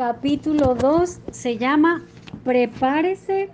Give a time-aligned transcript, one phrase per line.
[0.00, 2.06] capítulo 2 se llama
[2.42, 3.50] Prepárese.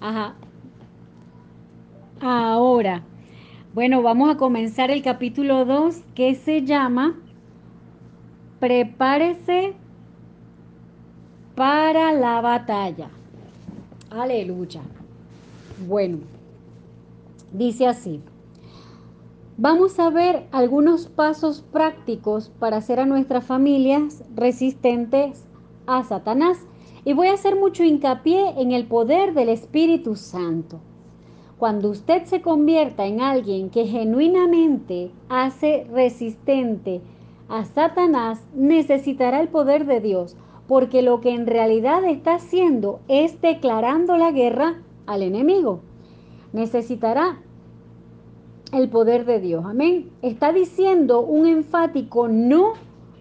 [0.00, 0.36] Ajá.
[2.20, 3.02] Ahora.
[3.74, 7.16] Bueno, vamos a comenzar el capítulo 2 que se llama
[8.60, 9.74] Prepárese
[11.56, 13.08] para la batalla.
[14.08, 14.82] Aleluya.
[15.88, 16.18] Bueno,
[17.52, 18.22] dice así.
[19.58, 25.46] Vamos a ver algunos pasos prácticos para hacer a nuestras familias resistentes
[25.86, 26.58] a Satanás.
[27.06, 30.80] Y voy a hacer mucho hincapié en el poder del Espíritu Santo.
[31.56, 37.00] Cuando usted se convierta en alguien que genuinamente hace resistente
[37.48, 40.36] a Satanás, necesitará el poder de Dios,
[40.68, 45.80] porque lo que en realidad está haciendo es declarando la guerra al enemigo.
[46.52, 47.38] Necesitará
[48.72, 49.64] el poder de Dios.
[49.64, 50.10] Amén.
[50.22, 52.72] Está diciendo un enfático no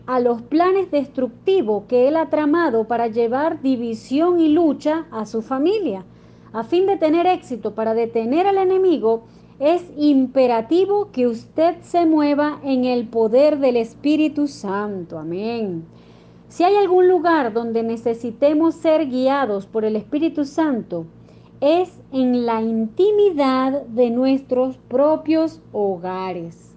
[0.06, 5.42] a los planes destructivos que él ha tramado para llevar división y lucha a su
[5.42, 6.06] familia.
[6.54, 9.24] A fin de tener éxito para detener al enemigo,
[9.60, 15.18] es imperativo que usted se mueva en el poder del Espíritu Santo.
[15.18, 15.86] Amén.
[16.50, 21.06] Si hay algún lugar donde necesitemos ser guiados por el Espíritu Santo,
[21.62, 26.76] es en la intimidad de nuestros propios hogares.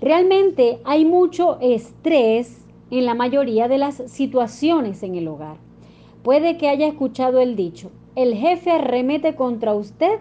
[0.00, 5.56] Realmente hay mucho estrés en la mayoría de las situaciones en el hogar.
[6.22, 10.18] Puede que haya escuchado el dicho, el jefe arremete contra usted,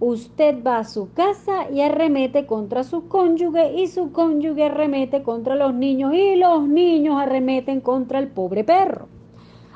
[0.00, 5.54] usted va a su casa y arremete contra su cónyuge y su cónyuge arremete contra
[5.54, 9.08] los niños y los niños arremeten contra el pobre perro.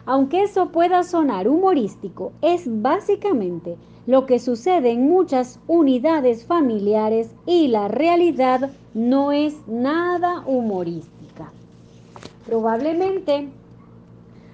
[0.06, 3.76] Aunque eso pueda sonar humorístico, es básicamente
[4.06, 11.50] lo que sucede en muchas unidades familiares y la realidad no es nada humorística.
[12.46, 13.48] Probablemente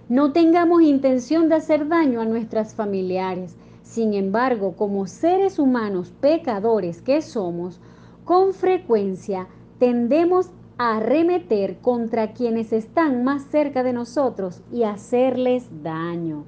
[0.09, 3.55] no tengamos intención de hacer daño a nuestras familiares.
[3.83, 7.79] Sin embargo, como seres humanos pecadores que somos,
[8.25, 9.49] con frecuencia
[9.79, 16.45] tendemos arremeter contra quienes están más cerca de nosotros y hacerles daño.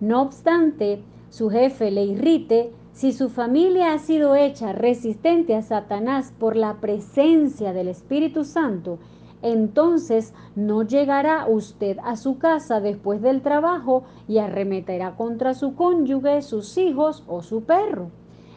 [0.00, 6.32] No obstante, su jefe le irrite, si su familia ha sido hecha resistente a Satanás
[6.38, 8.98] por la presencia del Espíritu Santo,
[9.42, 16.40] entonces no llegará usted a su casa después del trabajo y arremeterá contra su cónyuge,
[16.42, 18.10] sus hijos o su perro.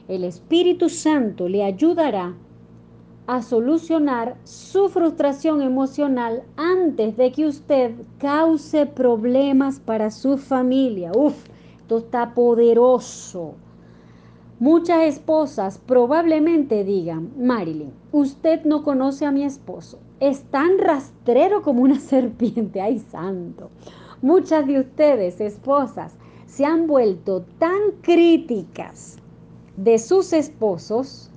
[0.08, 2.34] El Espíritu Santo le ayudará
[3.30, 11.12] a solucionar su frustración emocional antes de que usted cause problemas para su familia.
[11.16, 11.36] Uf,
[11.78, 13.54] esto está poderoso.
[14.60, 20.00] Muchas esposas probablemente digan, Marilyn, usted no conoce a mi esposo.
[20.20, 22.82] Es tan rastrero como una serpiente.
[22.82, 23.70] ¡Ay, santo!
[24.24, 26.16] Muchas de ustedes, esposas,
[26.48, 29.18] se han vuelto tan críticas
[29.78, 31.29] de sus esposos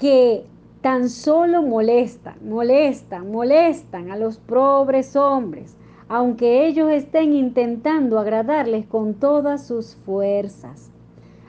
[0.00, 0.46] que
[0.80, 5.76] tan solo molestan, molestan, molestan a los pobres hombres,
[6.08, 10.90] aunque ellos estén intentando agradarles con todas sus fuerzas.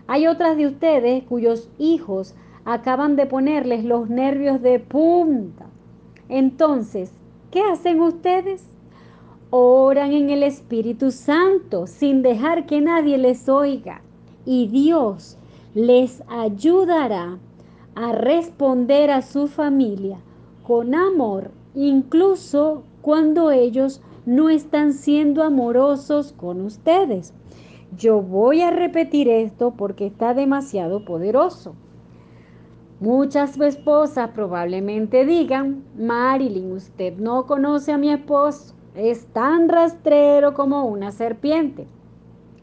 [0.06, 2.36] Hay otras de ustedes cuyos hijos
[2.66, 5.68] acaban de ponerles los nervios de punta.
[6.28, 7.14] Entonces,
[7.52, 8.66] ¿qué hacen ustedes?
[9.50, 14.02] Oran en el Espíritu Santo sin dejar que nadie les oiga
[14.46, 15.38] y Dios
[15.74, 17.38] les ayudará
[17.96, 20.18] a responder a su familia
[20.64, 27.34] con amor, incluso cuando ellos no están siendo amorosos con ustedes.
[27.98, 31.76] Yo voy a repetir esto porque está demasiado poderoso.
[33.00, 40.86] Muchas esposas probablemente digan, Marilyn, usted no conoce a mi esposo, es tan rastrero como
[40.86, 41.88] una serpiente.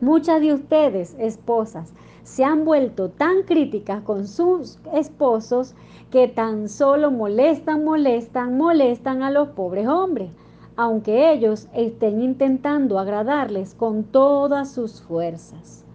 [0.00, 1.93] Muchas de ustedes, esposas,
[2.28, 5.75] se han vuelto tan críticas con sus esposos
[6.11, 10.31] que tan solo molestan, molestan, molestan a los pobres hombres,
[10.77, 15.86] aunque ellos estén intentando agradarles con todas sus fuerzas.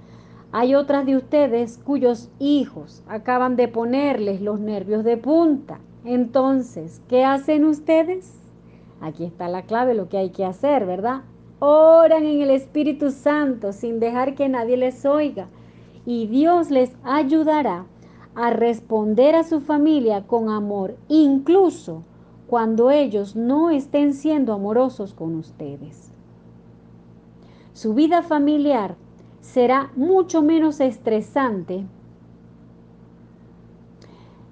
[0.52, 5.80] Hay otras de ustedes cuyos hijos acaban de ponerles los nervios de punta.
[6.04, 8.34] Entonces, ¿qué hacen ustedes?
[9.02, 11.22] Aquí está la clave, lo que hay que hacer, ¿verdad?
[11.60, 15.48] Oran en el Espíritu Santo sin dejar que nadie les oiga
[16.06, 17.86] y Dios les ayudará
[18.36, 22.04] a responder a su familia con amor, incluso
[22.48, 26.12] cuando ellos no estén siendo amorosos con ustedes.
[27.74, 28.96] Su vida familiar
[29.42, 31.86] será mucho menos estresante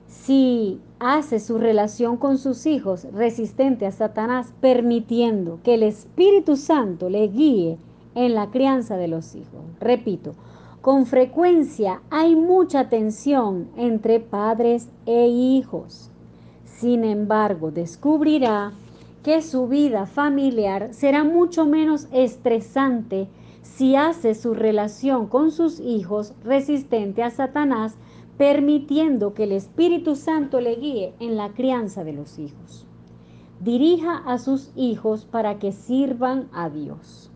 [0.07, 7.09] si hace su relación con sus hijos resistente a Satanás, permitiendo que el Espíritu Santo
[7.09, 7.77] le guíe
[8.13, 9.62] en la crianza de los hijos.
[9.80, 10.33] Repito,
[10.81, 16.10] con frecuencia hay mucha tensión entre padres e hijos.
[16.66, 18.72] Sin embargo, descubrirá
[19.22, 23.28] que su vida familiar será mucho menos estresante
[23.62, 27.95] si hace su relación con sus hijos resistente a Satanás,
[28.39, 32.88] permitiendo que el Espíritu Santo le guíe en la crianza de los hijos.
[33.60, 37.31] Dirija a sus hijos para que sirvan a Dios.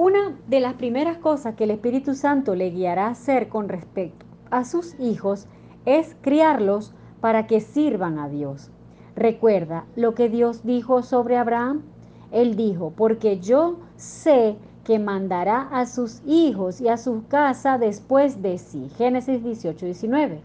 [0.00, 4.26] Una de las primeras cosas que el Espíritu Santo le guiará a hacer con respecto
[4.48, 5.48] a sus hijos
[5.86, 8.70] es criarlos para que sirvan a Dios.
[9.16, 11.82] Recuerda lo que Dios dijo sobre Abraham.
[12.30, 14.54] Él dijo, porque yo sé
[14.84, 18.88] que mandará a sus hijos y a su casa después de sí.
[18.98, 20.40] Génesis 18, 19.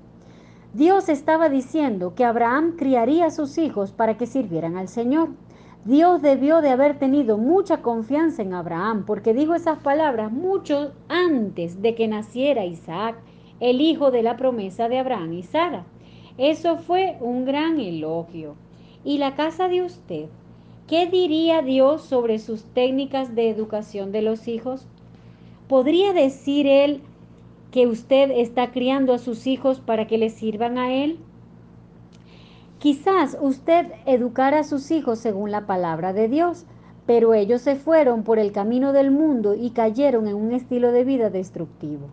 [0.74, 5.30] Dios estaba diciendo que Abraham criaría a sus hijos para que sirvieran al Señor.
[5.86, 11.82] Dios debió de haber tenido mucha confianza en Abraham porque dijo esas palabras mucho antes
[11.82, 13.18] de que naciera Isaac,
[13.60, 15.84] el hijo de la promesa de Abraham y Sara.
[16.38, 18.56] Eso fue un gran elogio.
[19.04, 20.30] ¿Y la casa de usted?
[20.88, 24.88] ¿Qué diría Dios sobre sus técnicas de educación de los hijos?
[25.68, 27.02] ¿Podría decir Él
[27.72, 31.20] que usted está criando a sus hijos para que le sirvan a Él?
[32.84, 36.66] Quizás usted educara a sus hijos según la palabra de Dios,
[37.06, 41.06] pero ellos se fueron por el camino del mundo y cayeron en un estilo de
[41.06, 42.10] vida destructivo.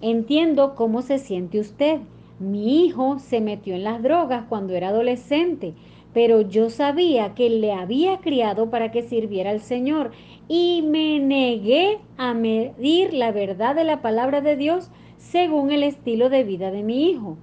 [0.00, 1.98] Entiendo cómo se siente usted.
[2.38, 5.74] Mi hijo se metió en las drogas cuando era adolescente,
[6.12, 10.12] pero yo sabía que le había criado para que sirviera al Señor
[10.46, 16.30] y me negué a medir la verdad de la palabra de Dios según el estilo
[16.30, 17.36] de vida de mi hijo.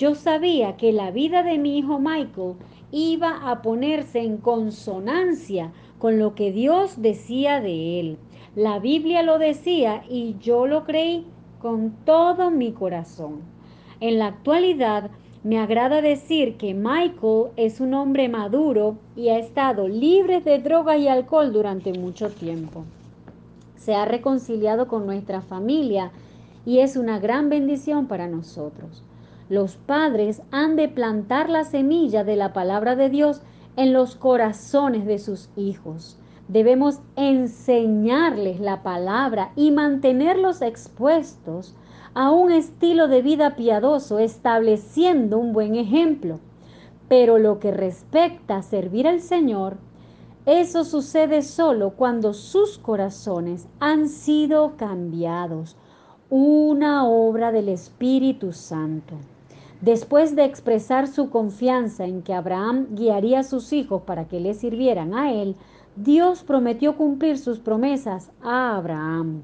[0.00, 2.54] Yo sabía que la vida de mi hijo Michael
[2.90, 8.18] iba a ponerse en consonancia con lo que Dios decía de él.
[8.56, 11.26] La Biblia lo decía y yo lo creí
[11.60, 13.42] con todo mi corazón.
[14.00, 15.10] En la actualidad,
[15.44, 20.96] me agrada decir que Michael es un hombre maduro y ha estado libre de droga
[20.96, 22.84] y alcohol durante mucho tiempo.
[23.76, 26.10] Se ha reconciliado con nuestra familia
[26.64, 29.02] y es una gran bendición para nosotros.
[29.50, 33.42] Los padres han de plantar la semilla de la palabra de Dios
[33.74, 36.20] en los corazones de sus hijos.
[36.46, 41.74] Debemos enseñarles la palabra y mantenerlos expuestos
[42.14, 46.38] a un estilo de vida piadoso, estableciendo un buen ejemplo.
[47.08, 49.78] Pero lo que respecta a servir al Señor,
[50.46, 55.76] eso sucede solo cuando sus corazones han sido cambiados.
[56.28, 59.16] Una obra del Espíritu Santo.
[59.80, 64.52] Después de expresar su confianza en que Abraham guiaría a sus hijos para que le
[64.52, 65.56] sirvieran a él,
[65.96, 69.40] Dios prometió cumplir sus promesas a Abraham.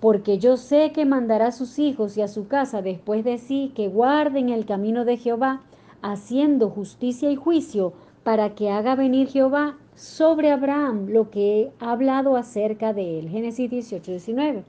[0.00, 3.70] Porque yo sé que mandará a sus hijos y a su casa después de sí
[3.74, 5.60] que guarden el camino de Jehová,
[6.00, 7.92] haciendo justicia y juicio,
[8.24, 13.28] para que haga venir Jehová sobre Abraham lo que ha hablado acerca de él.
[13.28, 14.64] Génesis 18, 19.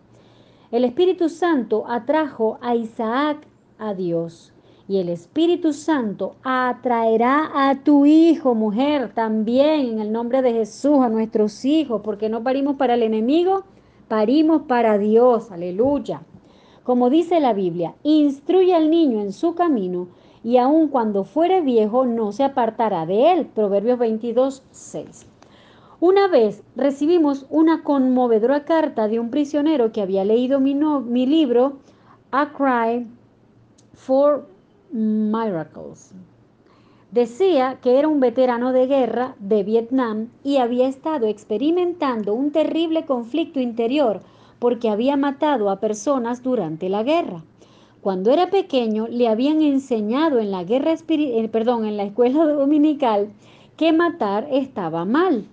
[0.72, 3.38] El Espíritu Santo atrajo a Isaac
[3.80, 4.54] a Dios
[4.90, 11.00] y el Espíritu Santo atraerá a tu hijo, mujer, también en el nombre de Jesús,
[11.02, 13.64] a nuestros hijos, porque no parimos para el enemigo,
[14.08, 16.22] parimos para Dios, aleluya.
[16.84, 20.08] Como dice la Biblia, instruye al niño en su camino
[20.42, 23.48] y aun cuando fuere viejo no se apartará de él.
[23.48, 25.28] Proverbios 22, 6.
[26.00, 31.80] Una vez recibimos una conmovedora carta de un prisionero que había leído mi, mi libro,
[32.32, 33.06] A Cry
[33.94, 34.46] for
[34.92, 36.14] Miracles.
[37.12, 43.06] Decía que era un veterano de guerra de Vietnam y había estado experimentando un terrible
[43.06, 44.22] conflicto interior
[44.60, 47.44] porque había matado a personas durante la guerra.
[48.02, 53.30] Cuando era pequeño le habían enseñado en la guerra eh, perdón, en la escuela dominical
[53.78, 55.46] que matar estaba mal.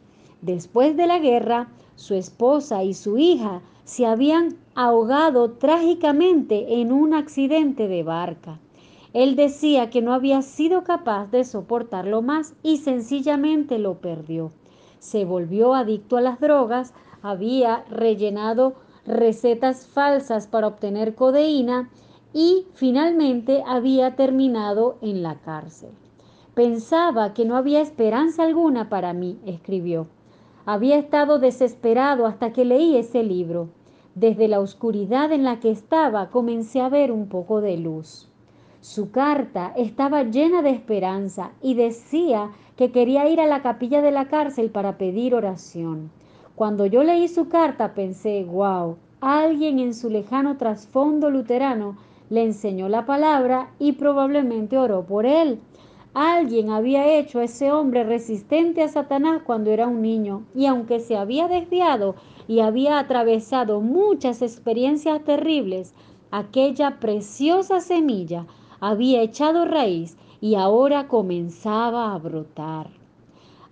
[0.42, 7.14] Después de la guerra, su esposa y su hija se habían ahogado trágicamente en un
[7.14, 8.58] accidente de barca.
[9.14, 14.50] Él decía que no había sido capaz de soportarlo más y sencillamente lo perdió.
[14.98, 16.92] Se volvió adicto a las drogas,
[17.22, 18.74] había rellenado
[19.06, 21.90] recetas falsas para obtener codeína
[22.32, 25.90] y finalmente había terminado en la cárcel.
[26.54, 30.08] Pensaba que no había esperanza alguna para mí, escribió.
[30.66, 33.68] Había estado desesperado hasta que leí ese libro.
[34.16, 38.28] Desde la oscuridad en la que estaba comencé a ver un poco de luz.
[38.84, 44.10] Su carta estaba llena de esperanza y decía que quería ir a la capilla de
[44.10, 46.10] la cárcel para pedir oración.
[46.54, 51.96] Cuando yo leí su carta pensé, wow, alguien en su lejano trasfondo luterano
[52.28, 55.60] le enseñó la palabra y probablemente oró por él.
[56.12, 61.00] Alguien había hecho a ese hombre resistente a Satanás cuando era un niño y aunque
[61.00, 65.94] se había desviado y había atravesado muchas experiencias terribles,
[66.30, 68.44] aquella preciosa semilla
[68.86, 72.90] había echado raíz y ahora comenzaba a brotar.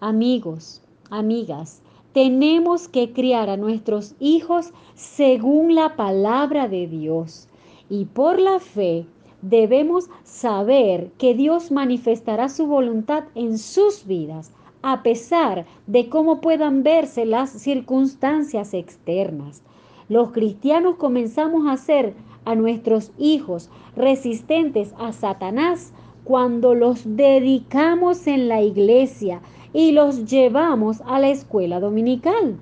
[0.01, 1.83] Amigos, amigas,
[2.15, 7.47] tenemos que criar a nuestros hijos según la palabra de Dios
[7.91, 9.05] y por la fe
[9.43, 14.51] debemos saber que Dios manifestará su voluntad en sus vidas
[14.81, 19.63] a pesar de cómo puedan verse las circunstancias externas.
[20.09, 25.93] Los cristianos comenzamos a ser a nuestros hijos resistentes a Satanás
[26.25, 29.41] cuando los dedicamos en la iglesia
[29.73, 32.57] y los llevamos a la escuela dominical.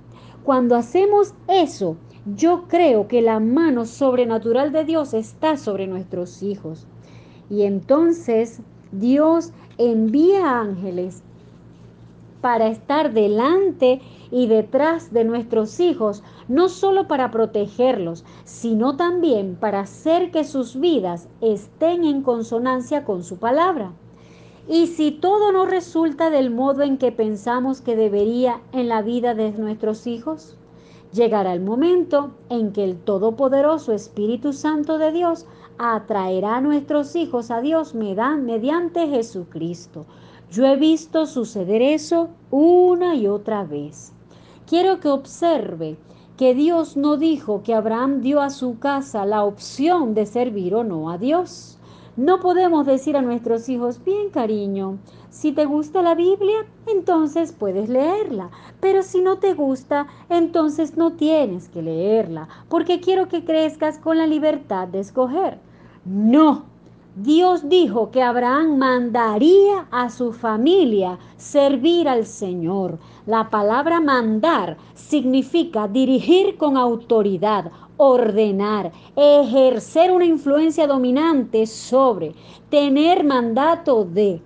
[0.44, 1.96] Cuando hacemos eso,
[2.36, 6.86] yo creo que la mano sobrenatural de Dios está sobre nuestros hijos.
[7.48, 8.60] Y entonces
[8.92, 11.22] Dios envía ángeles
[12.40, 19.80] para estar delante y detrás de nuestros hijos, no solo para protegerlos, sino también para
[19.80, 23.92] hacer que sus vidas estén en consonancia con su palabra.
[24.68, 29.34] Y si todo no resulta del modo en que pensamos que debería en la vida
[29.34, 30.56] de nuestros hijos,
[31.12, 35.46] llegará el momento en que el Todopoderoso Espíritu Santo de Dios
[35.78, 40.06] atraerá a nuestros hijos a Dios mediante Jesucristo.
[40.50, 44.12] Yo he visto suceder eso una y otra vez.
[44.66, 45.96] Quiero que observe
[46.36, 50.82] que Dios no dijo que Abraham dio a su casa la opción de servir o
[50.82, 51.78] no a Dios.
[52.16, 57.88] No podemos decir a nuestros hijos, bien cariño, si te gusta la Biblia, entonces puedes
[57.88, 63.98] leerla, pero si no te gusta, entonces no tienes que leerla, porque quiero que crezcas
[63.98, 65.60] con la libertad de escoger.
[66.04, 66.64] No,
[67.16, 73.00] Dios dijo que Abraham mandaría a su familia servir al Señor.
[73.26, 82.32] La palabra mandar significa dirigir con autoridad, ordenar, ejercer una influencia dominante sobre,
[82.68, 84.40] tener mandato de.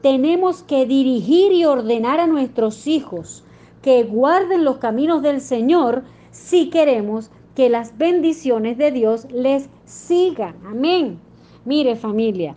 [0.00, 3.44] Tenemos que dirigir y ordenar a nuestros hijos
[3.82, 10.56] que guarden los caminos del Señor si queremos que las bendiciones de Dios les sigan.
[10.66, 11.25] Amén.
[11.66, 12.54] Mire familia,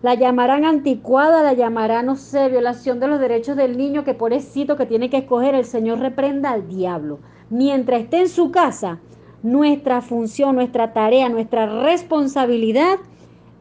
[0.00, 4.76] la llamarán anticuada, la llamarán, no sé, violación de los derechos del niño, que pobrecito
[4.76, 7.18] que tiene que escoger, el Señor reprenda al diablo.
[7.50, 9.00] Mientras esté en su casa,
[9.42, 12.98] nuestra función, nuestra tarea, nuestra responsabilidad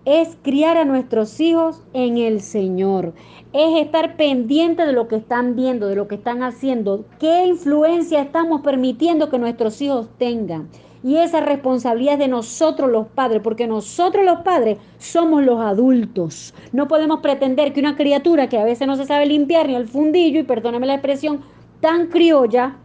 [0.06, 3.14] es criar a nuestros hijos en el Señor.
[3.54, 8.22] Es estar pendiente de lo que están viendo, de lo que están haciendo, qué influencia
[8.22, 10.70] estamos permitiendo que nuestros hijos tengan.
[11.04, 16.54] Y esa responsabilidad es de nosotros los padres, porque nosotros los padres somos los adultos.
[16.72, 19.88] No podemos pretender que una criatura que a veces no se sabe limpiar ni el
[19.88, 21.42] fundillo, y perdóname la expresión,
[21.80, 22.78] tan criolla,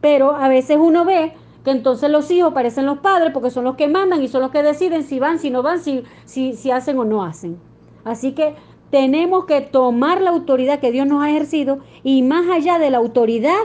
[0.00, 1.32] pero a veces uno ve
[1.64, 4.50] que entonces los hijos parecen los padres porque son los que mandan y son los
[4.52, 7.58] que deciden si van, si no van, si, si, si hacen o no hacen.
[8.04, 8.54] Así que
[8.90, 12.98] tenemos que tomar la autoridad que Dios nos ha ejercido y más allá de la
[12.98, 13.58] autoridad,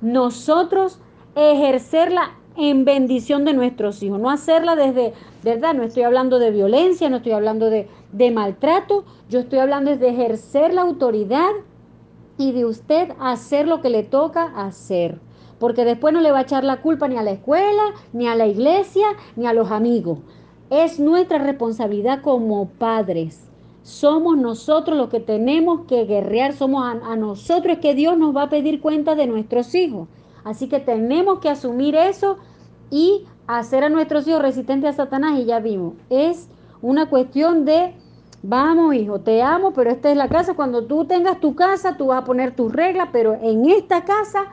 [0.00, 1.00] nosotros
[1.34, 5.74] ejercerla en bendición de nuestros hijos, no hacerla desde, ¿verdad?
[5.74, 10.08] No estoy hablando de violencia, no estoy hablando de, de maltrato, yo estoy hablando de
[10.08, 11.50] ejercer la autoridad
[12.38, 15.20] y de usted hacer lo que le toca hacer.
[15.58, 17.82] Porque después no le va a echar la culpa ni a la escuela,
[18.12, 19.06] ni a la iglesia,
[19.36, 20.18] ni a los amigos.
[20.70, 23.48] Es nuestra responsabilidad como padres.
[23.82, 28.44] Somos nosotros los que tenemos que guerrear, somos a, a nosotros que Dios nos va
[28.44, 30.08] a pedir cuenta de nuestros hijos.
[30.44, 32.38] Así que tenemos que asumir eso
[32.90, 35.38] y hacer a nuestros hijos resistentes a Satanás.
[35.38, 36.48] Y ya vimos, es
[36.80, 37.94] una cuestión de,
[38.42, 40.54] vamos hijo, te amo, pero esta es la casa.
[40.54, 44.46] Cuando tú tengas tu casa, tú vas a poner tus reglas, pero en esta casa,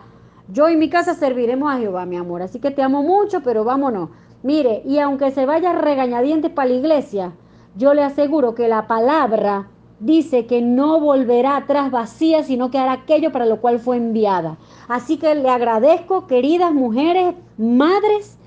[0.48, 2.41] yo y mi casa serviremos a Jehová, mi amor.
[2.41, 4.10] Así que te amo mucho, pero vámonos.
[4.41, 7.34] Mire, y aunque se vaya regañadientes para la iglesia,
[7.75, 9.67] yo le aseguro que la palabra
[10.00, 14.58] dice que no volverá atrás vacía, sino que hará aquello para lo cual fue enviada.
[14.88, 18.38] Así que le agradezco, queridas mujeres, madres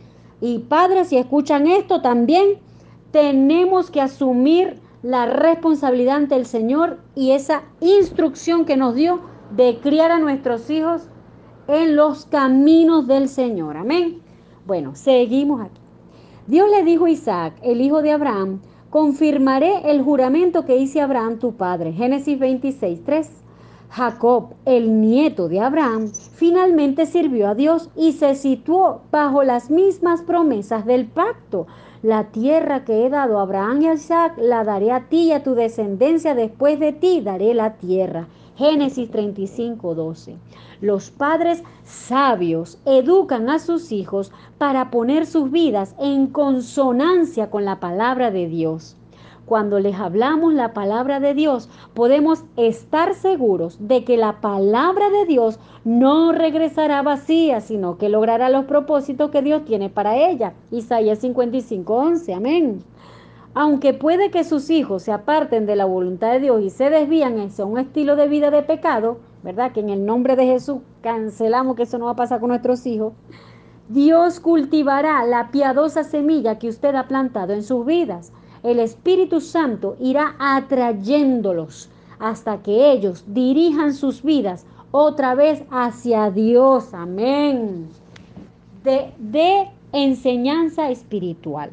[0.40, 2.58] y padres, si escuchan esto también,
[3.10, 9.20] tenemos que asumir la responsabilidad ante el Señor y esa instrucción que nos dio
[9.54, 11.02] de criar a nuestros hijos
[11.68, 13.76] en los caminos del Señor.
[13.76, 14.20] Amén.
[14.66, 15.80] Bueno, seguimos aquí.
[16.46, 18.60] Dios le dijo a Isaac, el hijo de Abraham,
[18.92, 21.94] confirmaré el juramento que hice a Abraham tu padre.
[21.94, 23.30] Génesis 26, 3.
[23.88, 30.20] Jacob, el nieto de Abraham, finalmente sirvió a Dios y se situó bajo las mismas
[30.20, 31.66] promesas del pacto.
[32.02, 35.32] La tierra que he dado a Abraham y a Isaac la daré a ti y
[35.32, 38.26] a tu descendencia después de ti daré la tierra.
[38.56, 40.36] Génesis 35, 12.
[40.80, 47.80] Los padres sabios educan a sus hijos para poner sus vidas en consonancia con la
[47.80, 48.96] palabra de Dios.
[49.46, 55.26] Cuando les hablamos la palabra de Dios, podemos estar seguros de que la palabra de
[55.26, 60.52] Dios no regresará vacía, sino que logrará los propósitos que Dios tiene para ella.
[60.70, 62.34] Isaías 55, 11.
[62.34, 62.84] Amén.
[63.54, 67.38] Aunque puede que sus hijos se aparten de la voluntad de Dios y se desvían
[67.38, 69.72] hacia un estilo de vida de pecado, ¿verdad?
[69.72, 72.86] Que en el nombre de Jesús cancelamos que eso no va a pasar con nuestros
[72.86, 73.12] hijos.
[73.90, 78.32] Dios cultivará la piadosa semilla que usted ha plantado en sus vidas.
[78.62, 81.90] El Espíritu Santo irá atrayéndolos
[82.20, 86.94] hasta que ellos dirijan sus vidas otra vez hacia Dios.
[86.94, 87.88] Amén.
[88.82, 91.70] De, de enseñanza espiritual.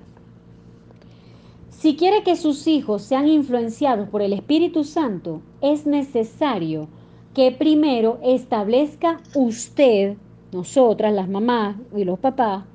[1.79, 6.89] Si quiere que sus hijos sean influenciados por el Espíritu Santo, es necesario
[7.33, 10.17] que primero establezca usted,
[10.51, 12.65] nosotras, las mamás y los papás,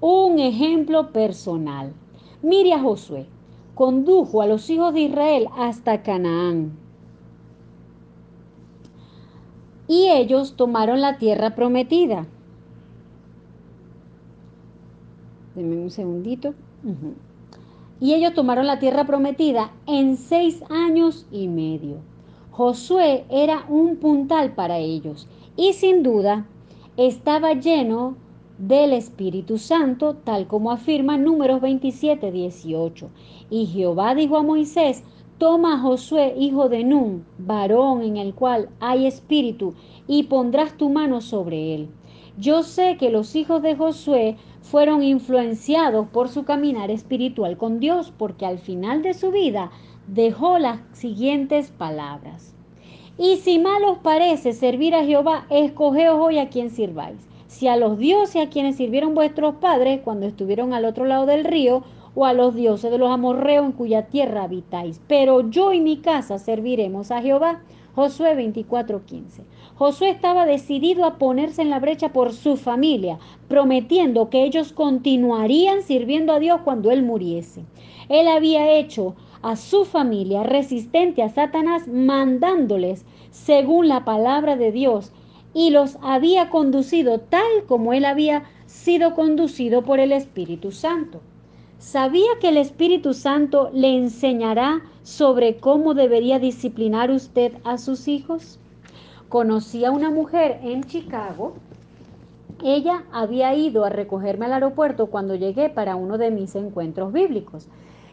[0.00, 1.94] un ejemplo personal.
[2.42, 3.26] Mire Josué,
[3.74, 6.78] condujo a los hijos de Israel hasta Canaán.
[9.88, 12.28] Y ellos tomaron la tierra prometida.
[15.56, 16.54] Denme un segundito.
[18.04, 22.02] Y ellos tomaron la tierra prometida en seis años y medio.
[22.50, 26.46] Josué era un puntal para ellos y sin duda
[26.98, 28.18] estaba lleno
[28.58, 33.08] del Espíritu Santo, tal como afirma Números 27, 18.
[33.48, 35.02] Y Jehová dijo a Moisés,
[35.38, 39.72] toma a Josué, hijo de Nun, varón en el cual hay espíritu,
[40.06, 41.88] y pondrás tu mano sobre él.
[42.36, 48.12] Yo sé que los hijos de Josué fueron influenciados por su caminar espiritual con Dios,
[48.16, 49.70] porque al final de su vida
[50.08, 52.54] dejó las siguientes palabras.
[53.18, 57.28] Y si mal os parece servir a Jehová, escogeos hoy a quien sirváis.
[57.46, 61.44] Si a los dioses a quienes sirvieron vuestros padres cuando estuvieron al otro lado del
[61.44, 65.00] río, o a los dioses de los amorreos en cuya tierra habitáis.
[65.08, 67.62] Pero yo y mi casa serviremos a Jehová.
[67.94, 69.42] Josué 24:15.
[69.76, 75.82] Josué estaba decidido a ponerse en la brecha por su familia, prometiendo que ellos continuarían
[75.82, 77.64] sirviendo a Dios cuando él muriese.
[78.08, 85.12] Él había hecho a su familia resistente a Satanás, mandándoles según la palabra de Dios,
[85.54, 91.20] y los había conducido tal como él había sido conducido por el Espíritu Santo.
[91.78, 98.60] ¿Sabía que el Espíritu Santo le enseñará sobre cómo debería disciplinar usted a sus hijos?
[99.34, 101.54] Conocí a una mujer en Chicago.
[102.62, 107.66] Ella había ido a recogerme al aeropuerto cuando llegué para uno de mis encuentros bíblicos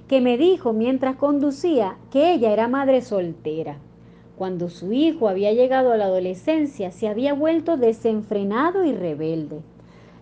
[0.08, 3.78] que me dijo mientras conducía que ella era madre soltera.
[4.36, 9.60] Cuando su hijo había llegado a la adolescencia, se había vuelto desenfrenado y rebelde.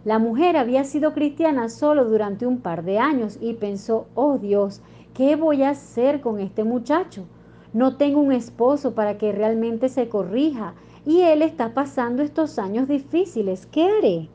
[0.04, 4.82] La mujer había sido cristiana solo durante un par de años y pensó, oh Dios,
[5.14, 7.24] ¿qué voy a hacer con este muchacho?
[7.72, 10.74] No tengo un esposo para que realmente se corrija
[11.06, 13.66] y él está pasando estos años difíciles.
[13.66, 14.30] ¿Qué haré?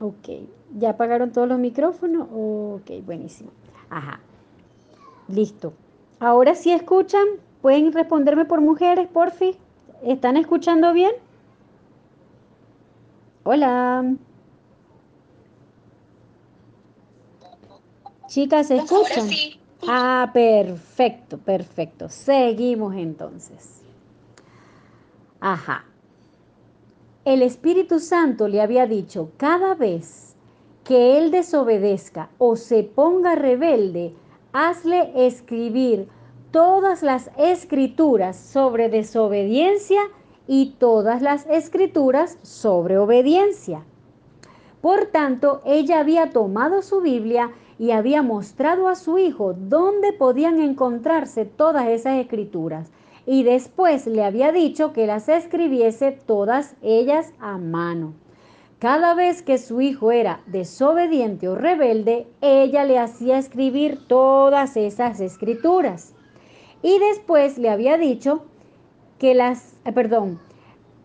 [0.00, 2.26] Ok, ¿ya apagaron todos los micrófonos?
[2.32, 3.50] Ok, buenísimo.
[3.88, 4.20] Ajá,
[5.28, 5.72] listo.
[6.18, 7.24] Ahora sí escuchan,
[7.60, 9.54] pueden responderme por mujeres, por fin.
[10.02, 11.12] ¿Están escuchando bien?
[13.44, 14.16] Hola.
[18.26, 19.28] Chicas, ¿se escuchan?
[19.86, 22.08] Ah, perfecto, perfecto.
[22.08, 23.82] Seguimos entonces.
[25.40, 25.84] Ajá
[27.24, 30.34] el Espíritu Santo le había dicho, cada vez
[30.82, 34.12] que él desobedezca o se ponga rebelde,
[34.52, 36.08] hazle escribir
[36.50, 40.00] todas las escrituras sobre desobediencia
[40.48, 43.84] y todas las escrituras sobre obediencia.
[44.80, 50.60] Por tanto, ella había tomado su Biblia y había mostrado a su hijo dónde podían
[50.60, 52.92] encontrarse todas esas escrituras
[53.26, 58.14] y después le había dicho que las escribiese todas ellas a mano.
[58.78, 65.18] Cada vez que su hijo era desobediente o rebelde, ella le hacía escribir todas esas
[65.18, 66.14] escrituras.
[66.82, 68.44] Y después le había dicho
[69.18, 70.38] que las, eh, perdón,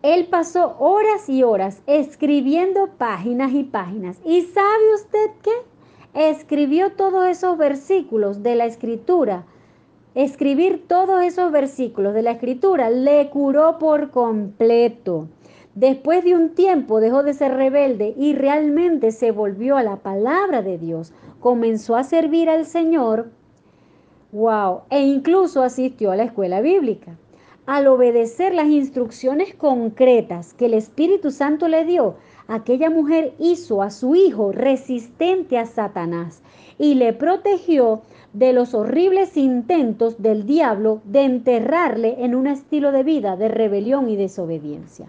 [0.02, 4.20] Él pasó horas y horas escribiendo páginas y páginas.
[4.24, 5.77] ¿Y sabe usted qué?
[6.14, 9.44] Escribió todos esos versículos de la escritura.
[10.14, 15.28] Escribir todos esos versículos de la escritura le curó por completo.
[15.74, 20.62] Después de un tiempo dejó de ser rebelde y realmente se volvió a la palabra
[20.62, 21.12] de Dios.
[21.40, 23.30] Comenzó a servir al Señor.
[24.32, 27.16] Wow, e incluso asistió a la escuela bíblica
[27.68, 32.14] al obedecer las instrucciones concretas que el Espíritu Santo le dio,
[32.48, 36.42] aquella mujer hizo a su hijo resistente a Satanás
[36.78, 43.02] y le protegió de los horribles intentos del diablo de enterrarle en un estilo de
[43.02, 45.08] vida de rebelión y desobediencia.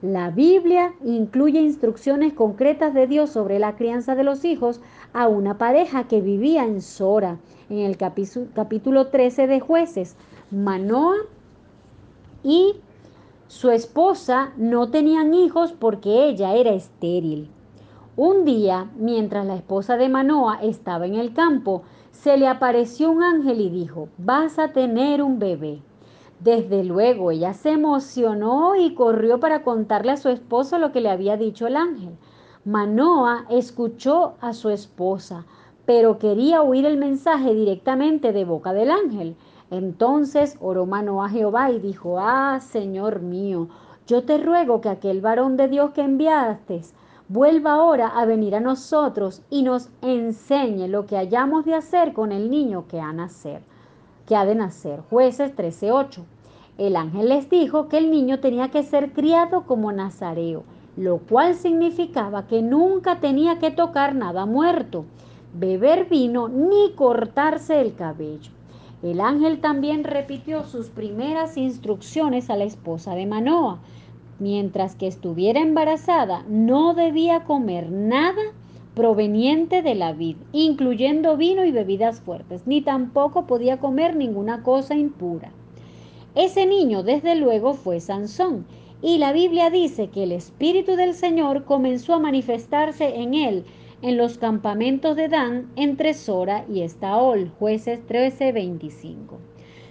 [0.00, 4.80] La Biblia incluye instrucciones concretas de Dios sobre la crianza de los hijos
[5.12, 7.38] a una pareja que vivía en Sora,
[7.68, 10.16] en el capítulo 13 de jueces,
[10.52, 11.16] Manoa
[12.44, 12.76] y
[13.48, 17.50] su esposa no tenían hijos porque ella era estéril.
[18.14, 21.82] Un día, mientras la esposa de Manoa estaba en el campo,
[22.12, 25.80] se le apareció un ángel y dijo, vas a tener un bebé.
[26.40, 31.08] Desde luego ella se emocionó y corrió para contarle a su esposo lo que le
[31.08, 32.18] había dicho el ángel.
[32.66, 35.46] Manoa escuchó a su esposa,
[35.86, 39.36] pero quería oír el mensaje directamente de boca del ángel.
[39.70, 43.68] Entonces oró Manoa a Jehová y dijo, ah, Señor mío,
[44.06, 46.80] yo te ruego que aquel varón de Dios que enviaste
[47.28, 52.32] vuelva ahora a venir a nosotros y nos enseñe lo que hayamos de hacer con
[52.32, 53.60] el niño que ha, nacer,
[54.26, 55.02] que ha de nacer.
[55.10, 56.24] Jueces 13:8.
[56.78, 60.62] El ángel les dijo que el niño tenía que ser criado como nazareo,
[60.96, 65.04] lo cual significaba que nunca tenía que tocar nada muerto,
[65.52, 68.57] beber vino ni cortarse el cabello.
[69.02, 73.78] El ángel también repitió sus primeras instrucciones a la esposa de Manoa.
[74.40, 78.42] Mientras que estuviera embarazada, no debía comer nada
[78.96, 84.96] proveniente de la vid, incluyendo vino y bebidas fuertes, ni tampoco podía comer ninguna cosa
[84.96, 85.52] impura.
[86.34, 88.66] Ese niño, desde luego, fue Sansón,
[89.00, 93.64] y la Biblia dice que el Espíritu del Señor comenzó a manifestarse en él
[94.00, 99.38] en los campamentos de Dan entre Sora y Estaol, jueces 13:25.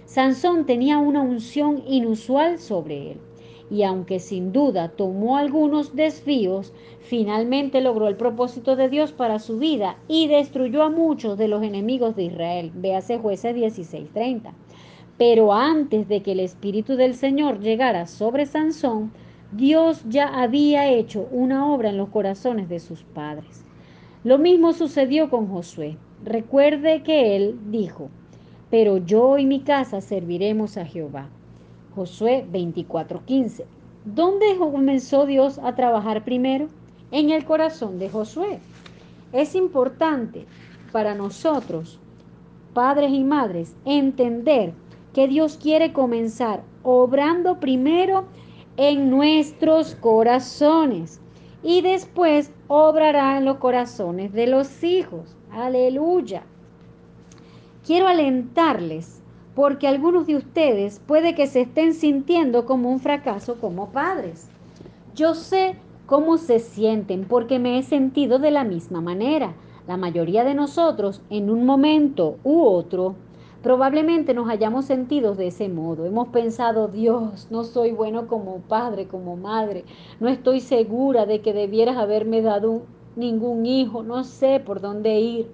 [0.06, 3.18] Sansón tenía una unción inusual sobre él,
[3.70, 9.58] y aunque sin duda tomó algunos desvíos, finalmente logró el propósito de Dios para su
[9.58, 12.72] vida y destruyó a muchos de los enemigos de Israel.
[12.74, 14.54] Véase jueces 16:30.
[15.18, 19.12] Pero antes de que el Espíritu del Señor llegara sobre Sansón,
[19.52, 23.67] Dios ya había hecho una obra en los corazones de sus padres.
[24.24, 25.96] Lo mismo sucedió con Josué.
[26.24, 28.10] Recuerde que él dijo,
[28.68, 31.28] pero yo y mi casa serviremos a Jehová.
[31.94, 33.64] Josué 24:15.
[34.04, 36.68] ¿Dónde comenzó Dios a trabajar primero?
[37.12, 38.58] En el corazón de Josué.
[39.32, 40.46] Es importante
[40.90, 42.00] para nosotros,
[42.74, 44.72] padres y madres, entender
[45.14, 48.24] que Dios quiere comenzar obrando primero
[48.76, 51.20] en nuestros corazones
[51.62, 55.36] y después obrará en los corazones de los hijos.
[55.50, 56.42] Aleluya.
[57.84, 59.22] Quiero alentarles
[59.54, 64.48] porque algunos de ustedes puede que se estén sintiendo como un fracaso como padres.
[65.14, 65.74] Yo sé
[66.06, 69.54] cómo se sienten porque me he sentido de la misma manera.
[69.86, 73.16] La mayoría de nosotros en un momento u otro
[73.62, 76.06] Probablemente nos hayamos sentido de ese modo.
[76.06, 79.84] Hemos pensado, Dios, no soy bueno como padre, como madre.
[80.20, 82.82] No estoy segura de que debieras haberme dado
[83.16, 84.04] ningún hijo.
[84.04, 85.50] No sé por dónde ir.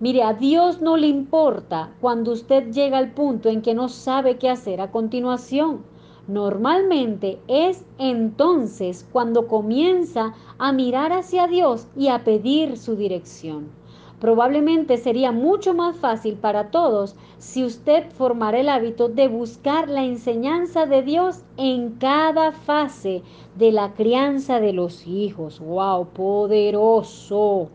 [0.00, 4.38] Mire, a Dios no le importa cuando usted llega al punto en que no sabe
[4.38, 5.84] qué hacer a continuación.
[6.26, 13.79] Normalmente es entonces cuando comienza a mirar hacia Dios y a pedir su dirección.
[14.20, 20.04] Probablemente sería mucho más fácil para todos si usted formara el hábito de buscar la
[20.04, 23.22] enseñanza de Dios en cada fase
[23.56, 25.58] de la crianza de los hijos.
[25.58, 26.08] ¡Wow!
[26.08, 27.70] Poderoso.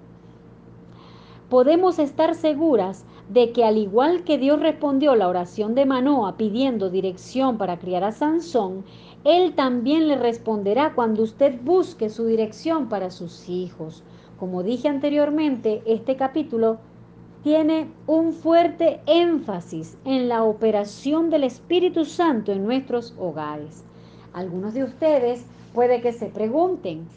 [1.49, 6.91] Podemos estar seguras de que al igual que Dios respondió la oración de Manoa pidiendo
[6.91, 8.83] dirección para criar a Sansón,
[9.23, 14.03] Él también le responderá cuando usted busque su dirección para sus hijos.
[14.39, 16.77] Como dije anteriormente, este capítulo
[17.41, 23.85] tiene un fuerte énfasis en la operación del Espíritu Santo en nuestros hogares.
[24.33, 27.07] Algunos de ustedes puede que se pregunten,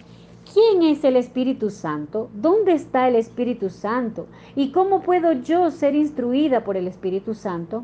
[0.52, 2.28] ¿quién es el Espíritu Santo?
[2.34, 4.26] ¿Dónde está el Espíritu Santo?
[4.54, 7.82] ¿Y cómo puedo yo ser instruida por el Espíritu Santo?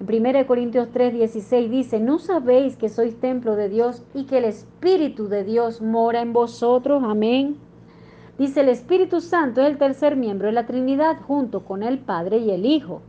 [0.00, 4.38] En 1 Corintios 3, 16 dice, ¿no sabéis que sois templo de Dios y que
[4.38, 7.02] el Espíritu de Dios mora en vosotros?
[7.04, 7.58] Amén.
[8.40, 12.38] Dice, el Espíritu Santo es el tercer miembro de la Trinidad junto con el Padre
[12.38, 13.02] y el Hijo.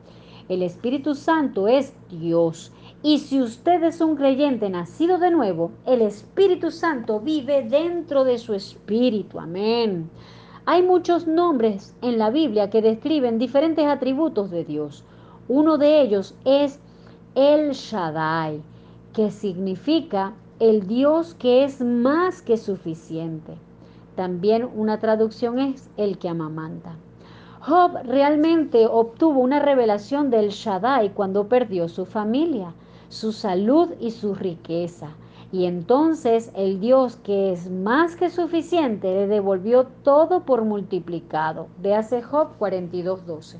[0.50, 2.74] El Espíritu Santo es Dios.
[3.02, 8.38] Y si usted es un creyente nacido de nuevo, el Espíritu Santo vive dentro de
[8.40, 9.40] su espíritu.
[9.40, 10.10] Amén.
[10.66, 15.06] Hay muchos nombres en la Biblia que describen diferentes atributos de Dios.
[15.48, 16.78] Uno de ellos es
[17.36, 18.62] El Shaddai,
[19.14, 23.54] que significa el Dios que es más que suficiente.
[24.16, 26.96] También una traducción es el que amamanta.
[27.62, 32.74] Job realmente obtuvo una revelación del Shaddai cuando perdió su familia,
[33.10, 35.10] su salud y su riqueza.
[35.52, 41.68] Y entonces el Dios que es más que suficiente le devolvió todo por multiplicado.
[41.82, 43.58] Véase Job 42.12.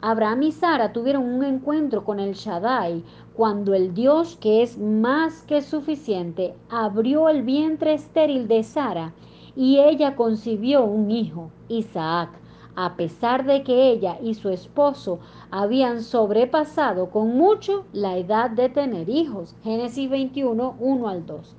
[0.00, 3.02] Abraham y Sara tuvieron un encuentro con el Shaddai
[3.34, 9.12] cuando el Dios que es más que suficiente abrió el vientre estéril de Sara
[9.56, 12.30] y ella concibió un hijo, Isaac,
[12.76, 18.68] a pesar de que ella y su esposo habían sobrepasado con mucho la edad de
[18.68, 19.54] tener hijos.
[19.62, 21.56] Génesis 21, 1 al 2.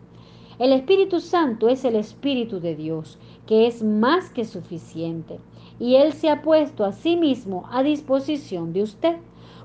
[0.60, 5.40] El Espíritu Santo es el Espíritu de Dios, que es más que suficiente,
[5.80, 9.18] y Él se ha puesto a sí mismo a disposición de usted.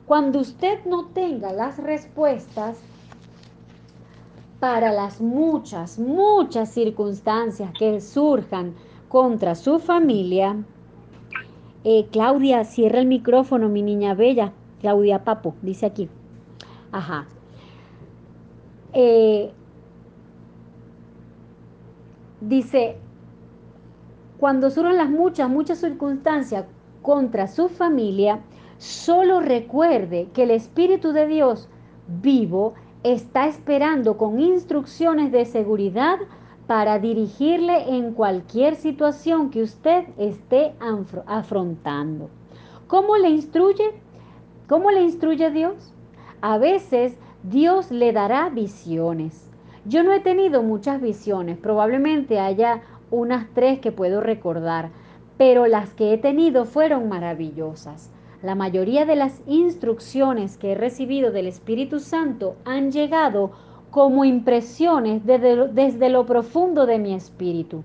[0.07, 2.83] Cuando usted no tenga las respuestas,
[4.61, 8.75] para las muchas, muchas circunstancias que surjan
[9.09, 10.63] contra su familia.
[11.83, 14.53] Eh, Claudia, cierra el micrófono, mi niña bella.
[14.81, 16.11] Claudia Papo, dice aquí.
[16.93, 17.27] Ajá.
[18.93, 19.51] Eh,
[22.43, 22.99] dice,
[24.39, 26.67] cuando surjan las muchas, muchas circunstancias
[27.01, 28.41] contra su familia,
[28.77, 31.69] solo recuerde que el Espíritu de Dios
[32.09, 36.19] vivo está esperando con instrucciones de seguridad
[36.67, 40.75] para dirigirle en cualquier situación que usted esté
[41.27, 42.29] afrontando.
[42.87, 43.93] ¿Cómo le instruye?
[44.69, 45.93] ¿Cómo le instruye Dios?
[46.43, 49.51] A veces Dios le dará visiones.
[49.85, 54.91] Yo no he tenido muchas visiones, probablemente haya unas tres que puedo recordar,
[55.39, 58.11] pero las que he tenido fueron maravillosas.
[58.43, 63.51] La mayoría de las instrucciones que he recibido del Espíritu Santo han llegado
[63.91, 67.85] como impresiones desde, lo profundo de mi espíritu.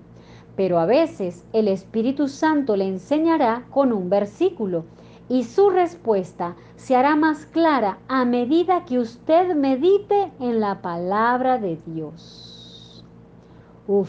[0.56, 4.86] Pero a veces el Espíritu Santo le enseñará con un versículo
[5.28, 11.58] y su respuesta se hará más clara a medida que usted medite en la palabra
[11.58, 13.04] de Dios.
[13.86, 14.08] Uf.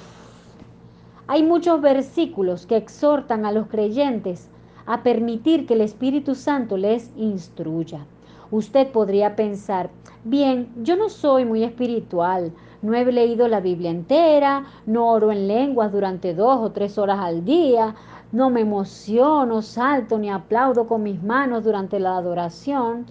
[1.27, 4.49] Hay muchos versículos que exhortan a los creyentes
[4.87, 8.05] a permitir que el Espíritu Santo les instruya.
[8.49, 9.89] Usted podría pensar,
[10.23, 15.47] bien, yo no soy muy espiritual, no he leído la Biblia entera, no oro en
[15.47, 17.93] lenguas durante dos o tres horas al día,
[18.31, 23.05] no me emociono, salto ni aplaudo con mis manos durante la adoración.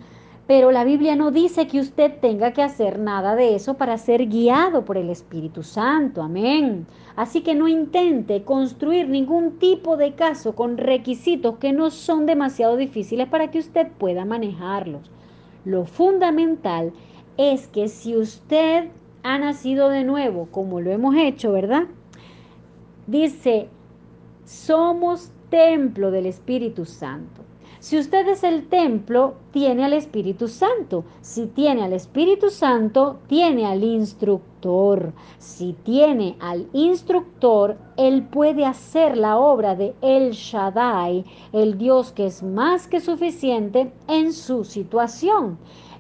[0.47, 4.27] Pero la Biblia no dice que usted tenga que hacer nada de eso para ser
[4.29, 6.23] guiado por el Espíritu Santo.
[6.23, 6.87] Amén.
[7.17, 12.77] Así que no intente construir ningún tipo de caso con requisitos que no son demasiado
[12.77, 15.11] difíciles para que usted pueda manejarlos.
[15.65, 16.93] Lo fundamental
[17.39, 18.91] es que si usted
[19.23, 21.85] ha nacido de nuevo, como lo hemos hecho, ¿verdad?
[23.07, 23.69] Dice,
[24.45, 27.46] somos templo del Espíritu Santo.
[27.87, 31.05] Si usted es el templo, tiene al Espíritu Santo.
[31.21, 35.13] Si tiene al Espíritu Santo, tiene al instructor.
[35.39, 42.27] Si tiene al instructor, él puede hacer la obra de El Shaddai, el Dios que
[42.27, 45.57] es más que suficiente en su situación.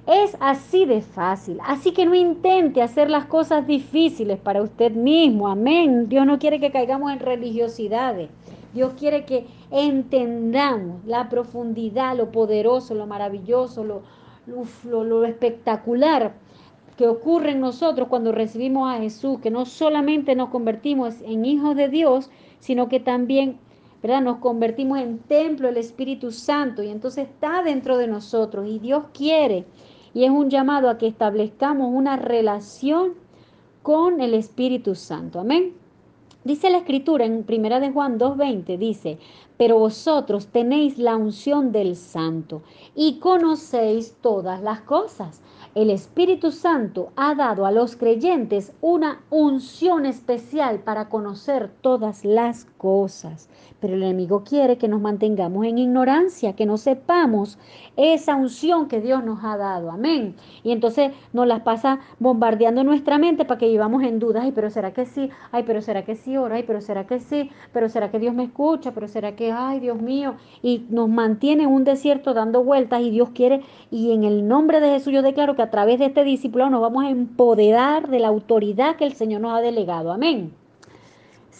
[0.08, 1.60] Es así de fácil.
[1.64, 5.46] Así que no intente hacer las cosas difíciles para usted mismo.
[5.46, 6.08] Amén.
[6.08, 8.28] Dios no quiere que caigamos en religiosidades.
[8.74, 14.02] Dios quiere que entendamos la profundidad, lo poderoso, lo maravilloso, lo,
[14.84, 16.34] lo, espectacular
[16.96, 21.76] que ocurre en nosotros cuando recibimos a Jesús, que no solamente nos convertimos en hijos
[21.76, 23.58] de Dios, sino que también
[24.02, 24.22] ¿verdad?
[24.22, 29.04] nos convertimos en templo del Espíritu Santo y entonces está dentro de nosotros y Dios
[29.12, 29.66] quiere
[30.14, 33.12] y es un llamado a que establezcamos una relación
[33.82, 35.40] con el Espíritu Santo.
[35.40, 35.74] Amén.
[36.42, 39.18] Dice la escritura en Primera de Juan 2:20 dice,
[39.56, 42.62] "Pero vosotros tenéis la unción del Santo
[42.94, 45.40] y conocéis todas las cosas."
[45.74, 52.64] El Espíritu Santo ha dado a los creyentes una unción especial para conocer todas las
[52.78, 53.48] cosas.
[53.80, 57.58] Pero el enemigo quiere que nos mantengamos en ignorancia, que no sepamos
[57.96, 59.90] esa unción que Dios nos ha dado.
[59.90, 60.34] Amén.
[60.62, 64.44] Y entonces nos las pasa bombardeando nuestra mente para que vivamos en dudas.
[64.44, 65.30] Ay, pero será que sí.
[65.52, 66.56] Ay, pero será que sí ora.
[66.56, 67.50] Ay, pero será que sí.
[67.72, 68.92] Pero será que Dios me escucha.
[68.92, 70.36] Pero será que, ay, Dios mío.
[70.62, 73.60] Y nos mantiene en un desierto dando vueltas y Dios quiere.
[73.90, 76.80] Y en el nombre de Jesús yo declaro que a través de este discipulado nos
[76.80, 80.12] vamos a empoderar de la autoridad que el Señor nos ha delegado.
[80.12, 80.65] Amén.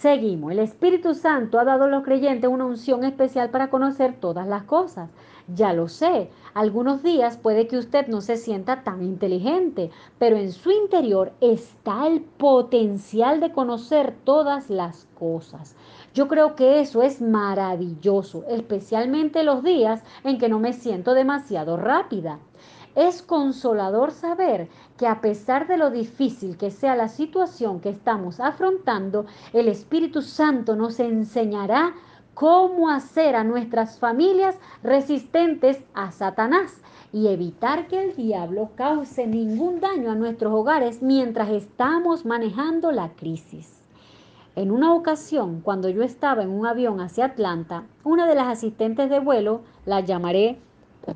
[0.01, 0.53] Seguimos.
[0.53, 4.65] El Espíritu Santo ha dado a los creyentes una unción especial para conocer todas las
[4.65, 5.09] cosas.
[5.49, 10.53] Ya lo sé, algunos días puede que usted no se sienta tan inteligente, pero en
[10.53, 15.77] su interior está el potencial de conocer todas las cosas.
[16.13, 21.79] Yo creo que eso es maravilloso, especialmente los días en que no me siento demasiado
[21.79, 22.39] rápida.
[22.97, 28.41] Es consolador saber que a pesar de lo difícil que sea la situación que estamos
[28.41, 31.95] afrontando, el Espíritu Santo nos enseñará
[32.33, 36.81] cómo hacer a nuestras familias resistentes a Satanás
[37.13, 43.11] y evitar que el diablo cause ningún daño a nuestros hogares mientras estamos manejando la
[43.11, 43.83] crisis.
[44.55, 49.11] En una ocasión, cuando yo estaba en un avión hacia Atlanta, una de las asistentes
[49.11, 50.59] de vuelo, la llamaré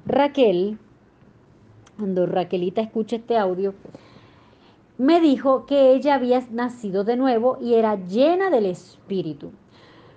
[0.04, 0.78] Raquel,
[2.00, 3.74] cuando Raquelita escucha este audio,
[4.96, 9.52] me dijo que ella había nacido de nuevo y era llena del Espíritu.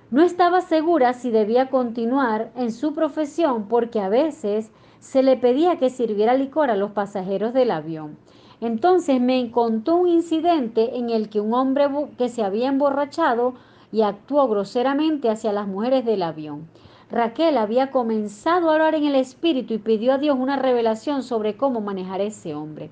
[0.09, 5.77] No estaba segura si debía continuar en su profesión porque a veces se le pedía
[5.77, 8.17] que sirviera licor a los pasajeros del avión.
[8.61, 13.55] Entonces me contó un incidente en el que un hombre que se había emborrachado
[13.91, 16.69] y actuó groseramente hacia las mujeres del avión.
[17.13, 21.55] Raquel había comenzado a orar en el Espíritu y pidió a Dios una revelación sobre
[21.55, 22.89] cómo manejar a ese hombre.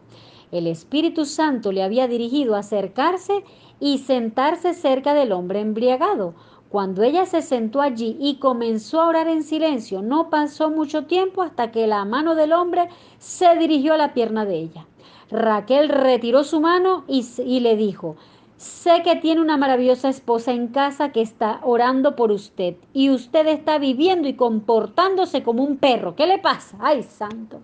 [0.52, 3.44] El Espíritu Santo le había dirigido a acercarse
[3.80, 6.36] y sentarse cerca del hombre embriagado.
[6.70, 11.42] Cuando ella se sentó allí y comenzó a orar en silencio, no pasó mucho tiempo
[11.42, 14.86] hasta que la mano del hombre se dirigió a la pierna de ella.
[15.32, 18.18] Raquel retiró su mano y, y le dijo,
[18.62, 23.48] Sé que tiene una maravillosa esposa en casa que está orando por usted y usted
[23.48, 26.16] está viviendo y comportándose como un perro.
[26.16, 26.78] ¿Qué le pasa?
[26.80, 27.62] Ay, santo.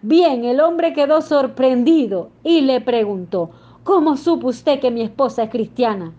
[0.00, 3.50] Bien, el hombre quedó sorprendido y le preguntó,
[3.84, 6.14] ¿cómo supo usted que mi esposa es cristiana?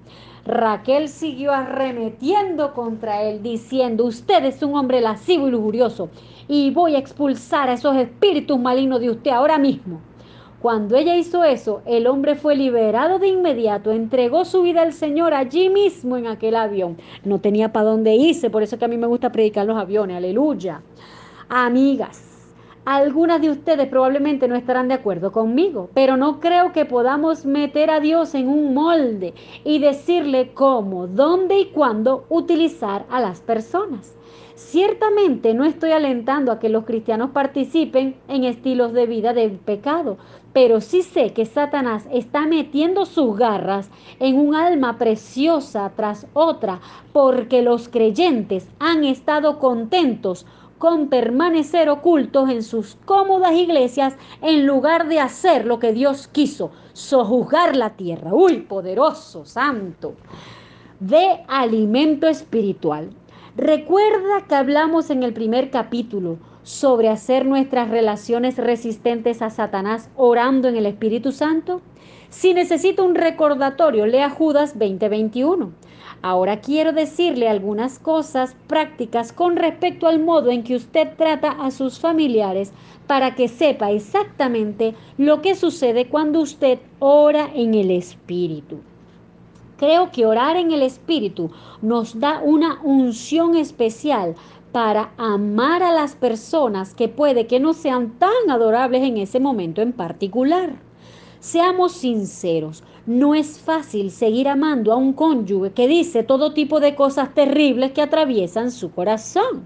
[0.46, 6.10] Raquel siguió arremetiendo contra él, diciendo, usted es un hombre lascivo y lujurioso
[6.48, 10.00] y voy a expulsar a esos espíritus malignos de usted ahora mismo.
[10.62, 15.34] Cuando ella hizo eso, el hombre fue liberado de inmediato, entregó su vida al Señor
[15.34, 16.98] allí mismo en aquel avión.
[17.24, 20.18] No tenía para dónde irse, por eso que a mí me gusta predicar los aviones,
[20.18, 20.84] aleluya.
[21.50, 22.32] Amigas,
[22.86, 27.90] algunas de ustedes probablemente no estarán de acuerdo conmigo, pero no creo que podamos meter
[27.90, 34.16] a Dios en un molde y decirle cómo, dónde y cuándo utilizar a las personas.
[34.68, 40.18] Ciertamente no estoy alentando a que los cristianos participen en estilos de vida del pecado,
[40.54, 46.80] pero sí sé que Satanás está metiendo sus garras en un alma preciosa tras otra,
[47.12, 50.46] porque los creyentes han estado contentos
[50.78, 56.72] con permanecer ocultos en sus cómodas iglesias en lugar de hacer lo que Dios quiso,
[56.94, 58.34] sojuzgar la tierra.
[58.34, 60.14] Uy, poderoso, santo.
[61.00, 63.10] De alimento espiritual.
[63.58, 70.70] Recuerda que hablamos en el primer capítulo sobre hacer nuestras relaciones resistentes a Satanás orando
[70.70, 71.82] en el Espíritu Santo?
[72.30, 75.74] Si necesita un recordatorio, lea Judas 2021.
[76.22, 81.72] Ahora quiero decirle algunas cosas prácticas con respecto al modo en que usted trata a
[81.72, 82.72] sus familiares
[83.06, 88.80] para que sepa exactamente lo que sucede cuando usted ora en el Espíritu.
[89.82, 91.50] Creo que orar en el Espíritu
[91.82, 94.36] nos da una unción especial
[94.72, 99.82] para amar a las personas que puede que no sean tan adorables en ese momento
[99.82, 100.76] en particular.
[101.40, 106.94] Seamos sinceros, no es fácil seguir amando a un cónyuge que dice todo tipo de
[106.94, 109.66] cosas terribles que atraviesan su corazón.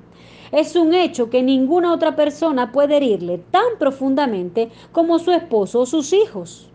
[0.54, 5.86] Es un hecho que ninguna otra persona puede herirle tan profundamente como su esposo o
[5.86, 6.70] sus hijos.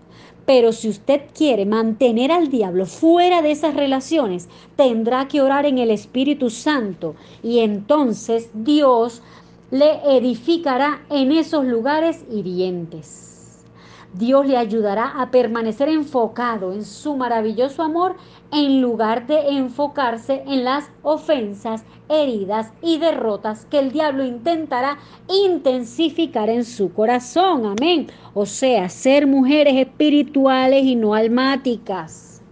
[0.52, 5.78] Pero si usted quiere mantener al diablo fuera de esas relaciones, tendrá que orar en
[5.78, 9.22] el Espíritu Santo y entonces Dios
[9.70, 13.64] le edificará en esos lugares hirientes.
[14.12, 18.16] Dios le ayudará a permanecer enfocado en su maravilloso amor
[18.52, 24.98] en lugar de enfocarse en las ofensas, heridas y derrotas que el diablo intentará
[25.28, 27.66] intensificar en su corazón.
[27.66, 28.08] Amén.
[28.34, 32.42] O sea, ser mujeres espirituales y no almáticas.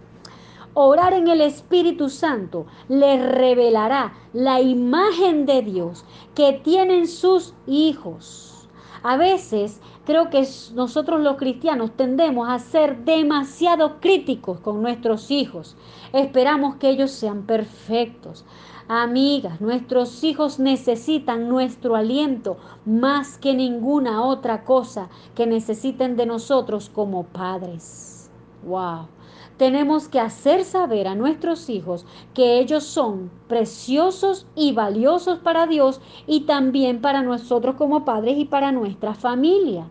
[0.73, 8.67] Orar en el Espíritu Santo les revelará la imagen de Dios que tienen sus hijos.
[9.03, 10.43] A veces creo que
[10.73, 15.75] nosotros los cristianos tendemos a ser demasiado críticos con nuestros hijos.
[16.13, 18.43] Esperamos que ellos sean perfectos.
[18.87, 22.57] Amigas, nuestros hijos necesitan nuestro aliento
[22.87, 28.31] más que ninguna otra cosa que necesiten de nosotros como padres.
[28.63, 29.09] Wow
[29.57, 35.99] tenemos que hacer saber a nuestros hijos que ellos son preciosos y valiosos para Dios
[36.25, 39.89] y también para nosotros como padres y para nuestra familia.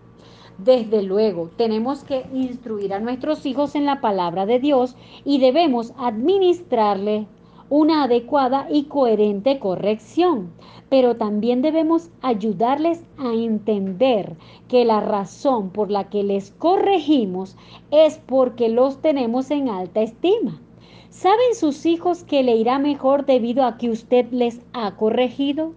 [0.58, 5.92] Desde luego, tenemos que instruir a nuestros hijos en la palabra de Dios y debemos
[5.96, 7.28] administrarle
[7.70, 10.50] una adecuada y coherente corrección,
[10.88, 14.36] pero también debemos ayudarles a entender
[14.66, 17.56] que la razón por la que les corregimos
[17.92, 20.60] es porque los tenemos en alta estima.
[21.08, 25.74] ¿Saben sus hijos que le irá mejor debido a que usted les ha corregido?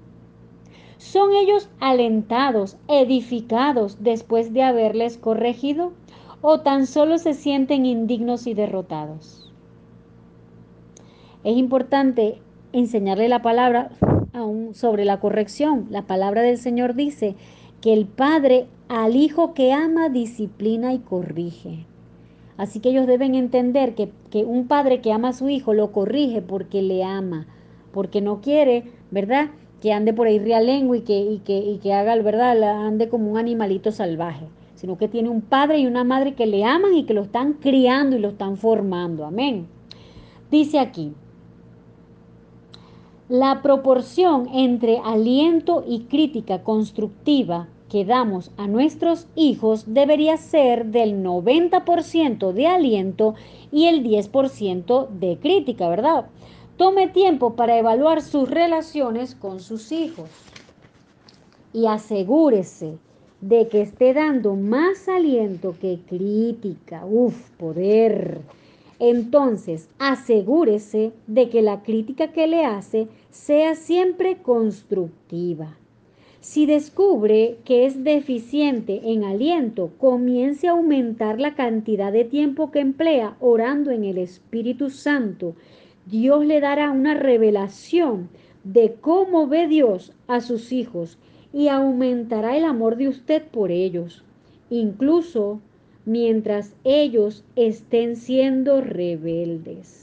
[1.01, 5.93] ¿Son ellos alentados, edificados después de haberles corregido?
[6.41, 9.51] ¿O tan solo se sienten indignos y derrotados?
[11.43, 12.39] Es importante
[12.71, 13.89] enseñarle la palabra
[14.31, 15.87] aún sobre la corrección.
[15.89, 17.35] La palabra del Señor dice
[17.81, 21.87] que el Padre al Hijo que ama disciplina y corrige.
[22.57, 25.91] Así que ellos deben entender que, que, un padre que ama a su hijo lo
[25.91, 27.47] corrige porque le ama,
[27.91, 29.49] porque no quiere, ¿verdad?
[29.81, 32.61] Que ande por ahí realengo y que, y que, y que haga, ¿verdad?
[32.85, 36.63] Ande como un animalito salvaje, sino que tiene un padre y una madre que le
[36.63, 39.25] aman y que lo están criando y lo están formando.
[39.25, 39.67] Amén.
[40.51, 41.13] Dice aquí,
[43.27, 51.23] la proporción entre aliento y crítica constructiva que damos a nuestros hijos debería ser del
[51.23, 53.35] 90% de aliento
[53.71, 56.27] y el 10% de crítica, ¿verdad?
[56.81, 60.31] Tome tiempo para evaluar sus relaciones con sus hijos
[61.73, 62.97] y asegúrese
[63.39, 67.05] de que esté dando más aliento que crítica.
[67.05, 68.41] Uf, poder.
[68.97, 75.77] Entonces, asegúrese de que la crítica que le hace sea siempre constructiva.
[76.39, 82.79] Si descubre que es deficiente en aliento, comience a aumentar la cantidad de tiempo que
[82.79, 85.53] emplea orando en el Espíritu Santo
[86.11, 88.29] Dios le dará una revelación
[88.65, 91.17] de cómo ve Dios a sus hijos
[91.53, 94.25] y aumentará el amor de usted por ellos,
[94.69, 95.61] incluso
[96.05, 100.01] mientras ellos estén siendo rebeldes.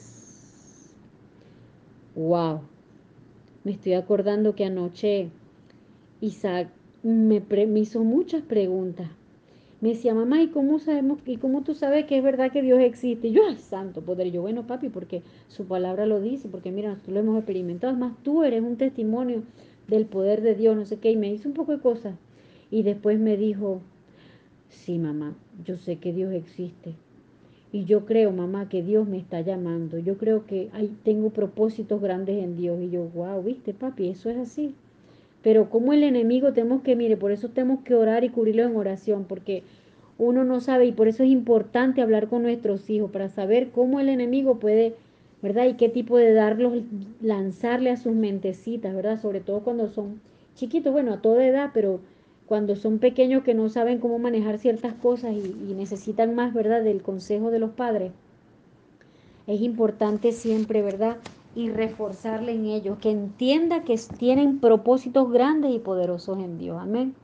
[2.14, 2.62] Wow.
[3.64, 5.28] Me estoy acordando que anoche
[6.22, 6.70] Isaac
[7.02, 7.42] me,
[7.76, 9.10] hizo muchas preguntas
[9.80, 12.80] me decía, mamá, ¿y cómo sabemos, y cómo tú sabes que es verdad que Dios
[12.80, 13.28] existe?
[13.28, 14.30] Y yo, ay, santo poder.
[14.32, 17.94] yo, bueno, papi, porque su palabra lo dice, porque mira, nosotros lo hemos experimentado.
[17.94, 19.42] más, tú eres un testimonio
[19.86, 21.12] del poder de Dios, no sé qué.
[21.12, 22.16] Y me hizo un poco de cosas.
[22.70, 23.80] Y después me dijo,
[24.68, 26.94] sí, mamá, yo sé que Dios existe.
[27.70, 29.98] Y yo creo, mamá, que Dios me está llamando.
[29.98, 32.80] Yo creo que hay, tengo propósitos grandes en Dios.
[32.80, 34.74] Y yo, wow, viste, papi, eso es así.
[35.42, 38.76] Pero como el enemigo tenemos que, mire, por eso tenemos que orar y cubrirlo en
[38.76, 39.62] oración, porque
[40.18, 44.00] uno no sabe y por eso es importante hablar con nuestros hijos para saber cómo
[44.00, 44.96] el enemigo puede,
[45.42, 45.66] ¿verdad?
[45.66, 46.82] Y qué tipo de darlos,
[47.22, 49.20] lanzarle a sus mentecitas, ¿verdad?
[49.22, 50.20] Sobre todo cuando son
[50.56, 52.00] chiquitos, bueno, a toda edad, pero
[52.46, 56.82] cuando son pequeños que no saben cómo manejar ciertas cosas y, y necesitan más, ¿verdad?
[56.82, 58.10] Del consejo de los padres.
[59.46, 61.18] Es importante siempre, ¿verdad?
[61.58, 66.78] Y reforzarle en ellos, que entienda que tienen propósitos grandes y poderosos en Dios.
[66.80, 67.16] Amén.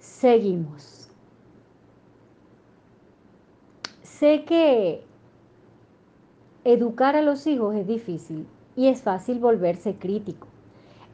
[0.00, 1.08] Seguimos.
[4.02, 5.04] Sé que
[6.64, 10.48] educar a los hijos es difícil y es fácil volverse crítico.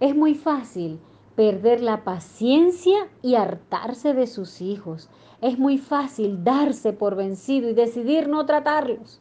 [0.01, 0.99] Es muy fácil
[1.35, 5.11] perder la paciencia y hartarse de sus hijos.
[5.43, 9.21] Es muy fácil darse por vencido y decidir no tratarlos.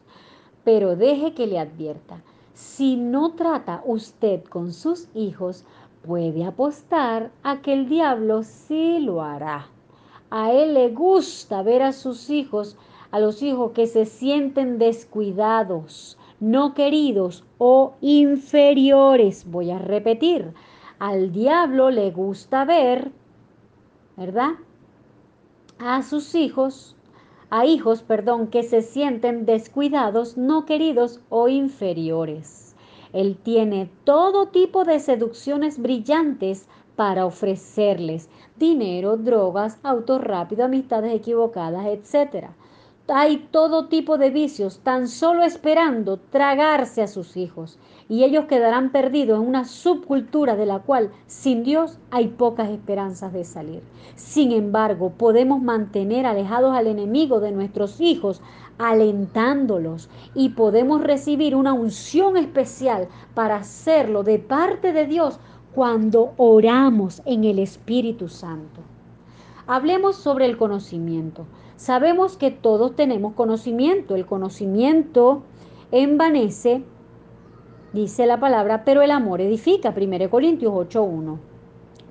[0.64, 2.22] Pero deje que le advierta,
[2.56, 5.66] si no trata usted con sus hijos,
[6.00, 9.68] puede apostar a que el diablo sí lo hará.
[10.30, 12.78] A él le gusta ver a sus hijos,
[13.10, 19.44] a los hijos que se sienten descuidados, no queridos o inferiores.
[19.50, 20.54] Voy a repetir,
[20.98, 23.12] al diablo le gusta ver,
[24.16, 24.52] ¿verdad?
[25.78, 26.95] a sus hijos,
[27.50, 32.74] a hijos, perdón, que se sienten descuidados, no queridos o inferiores.
[33.12, 41.86] Él tiene todo tipo de seducciones brillantes para ofrecerles dinero, drogas, autos rápidos, amistades equivocadas,
[41.86, 42.48] etc.
[43.08, 47.78] Hay todo tipo de vicios tan solo esperando tragarse a sus hijos
[48.08, 53.32] y ellos quedarán perdidos en una subcultura de la cual sin Dios hay pocas esperanzas
[53.32, 53.82] de salir.
[54.14, 58.40] Sin embargo, podemos mantener alejados al enemigo de nuestros hijos
[58.78, 65.40] alentándolos y podemos recibir una unción especial para hacerlo de parte de Dios
[65.74, 68.80] cuando oramos en el Espíritu Santo.
[69.66, 71.44] Hablemos sobre el conocimiento.
[71.76, 74.14] Sabemos que todos tenemos conocimiento.
[74.14, 75.42] El conocimiento
[75.90, 76.84] envanece,
[77.96, 79.92] dice la palabra, pero el amor edifica.
[79.96, 81.38] 1 Corintios 8.1.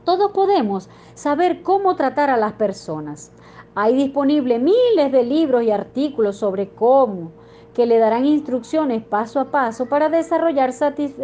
[0.04, 3.32] Todos podemos saber cómo tratar a las personas.
[3.76, 7.32] Hay disponibles miles de libros y artículos sobre cómo,
[7.76, 10.74] que le darán instrucciones paso a paso para desarrollar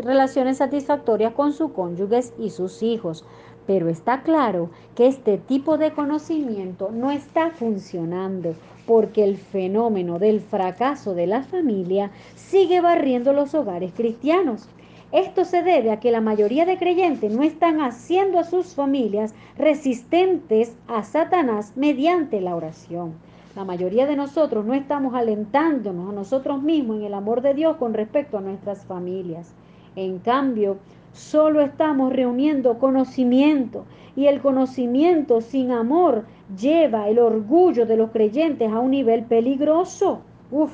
[0.03, 3.26] relaciones satisfactorias con sus cónyuges y sus hijos.
[3.66, 8.53] Pero está claro que este tipo de conocimiento no está funcionando
[8.86, 14.67] porque el fenómeno del fracaso de la familia sigue barriendo los hogares cristianos.
[15.11, 19.34] Esto se debe a que la mayoría de creyentes no están haciendo a sus familias
[19.57, 23.13] resistentes a Satanás mediante la oración.
[23.53, 27.75] La mayoría de nosotros no estamos alentándonos a nosotros mismos en el amor de Dios
[27.75, 29.53] con respecto a nuestras familias.
[29.97, 30.77] En cambio,
[31.11, 33.84] solo estamos reuniendo conocimiento
[34.15, 36.23] y el conocimiento sin amor
[36.60, 40.22] lleva el orgullo de los creyentes a un nivel peligroso.
[40.52, 40.72] Uf,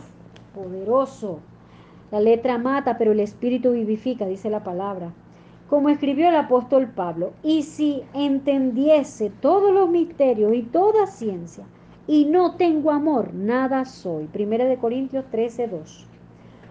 [0.55, 1.39] poderoso.
[2.11, 5.11] La letra mata, pero el espíritu vivifica, dice la palabra.
[5.69, 11.65] Como escribió el apóstol Pablo, y si entendiese todos los misterios y toda ciencia,
[12.07, 14.25] y no tengo amor, nada soy.
[14.27, 16.07] Primera de Corintios 13, 2.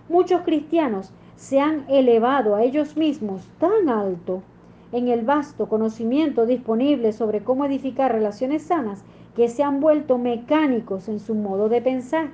[0.08, 4.42] Muchos cristianos se han elevado a ellos mismos tan alto
[4.96, 11.10] en el vasto conocimiento disponible sobre cómo edificar relaciones sanas que se han vuelto mecánicos
[11.10, 12.30] en su modo de pensar.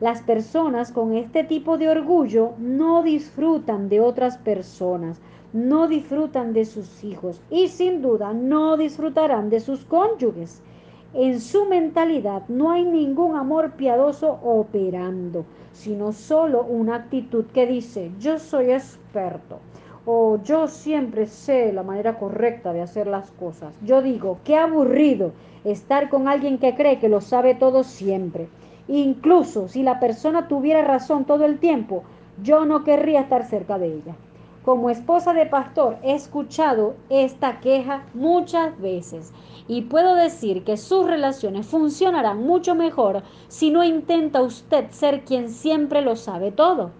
[0.00, 5.20] Las personas con este tipo de orgullo no disfrutan de otras personas,
[5.52, 10.62] no disfrutan de sus hijos y sin duda no disfrutarán de sus cónyuges.
[11.12, 18.12] En su mentalidad no hay ningún amor piadoso operando, sino solo una actitud que dice,
[18.18, 19.58] yo soy experto
[20.10, 23.74] o yo siempre sé la manera correcta de hacer las cosas.
[23.84, 25.32] Yo digo, qué aburrido
[25.64, 28.48] estar con alguien que cree que lo sabe todo siempre.
[28.88, 32.04] Incluso si la persona tuviera razón todo el tiempo,
[32.42, 34.16] yo no querría estar cerca de ella.
[34.64, 39.34] Como esposa de pastor he escuchado esta queja muchas veces
[39.66, 45.50] y puedo decir que sus relaciones funcionarán mucho mejor si no intenta usted ser quien
[45.50, 46.92] siempre lo sabe todo.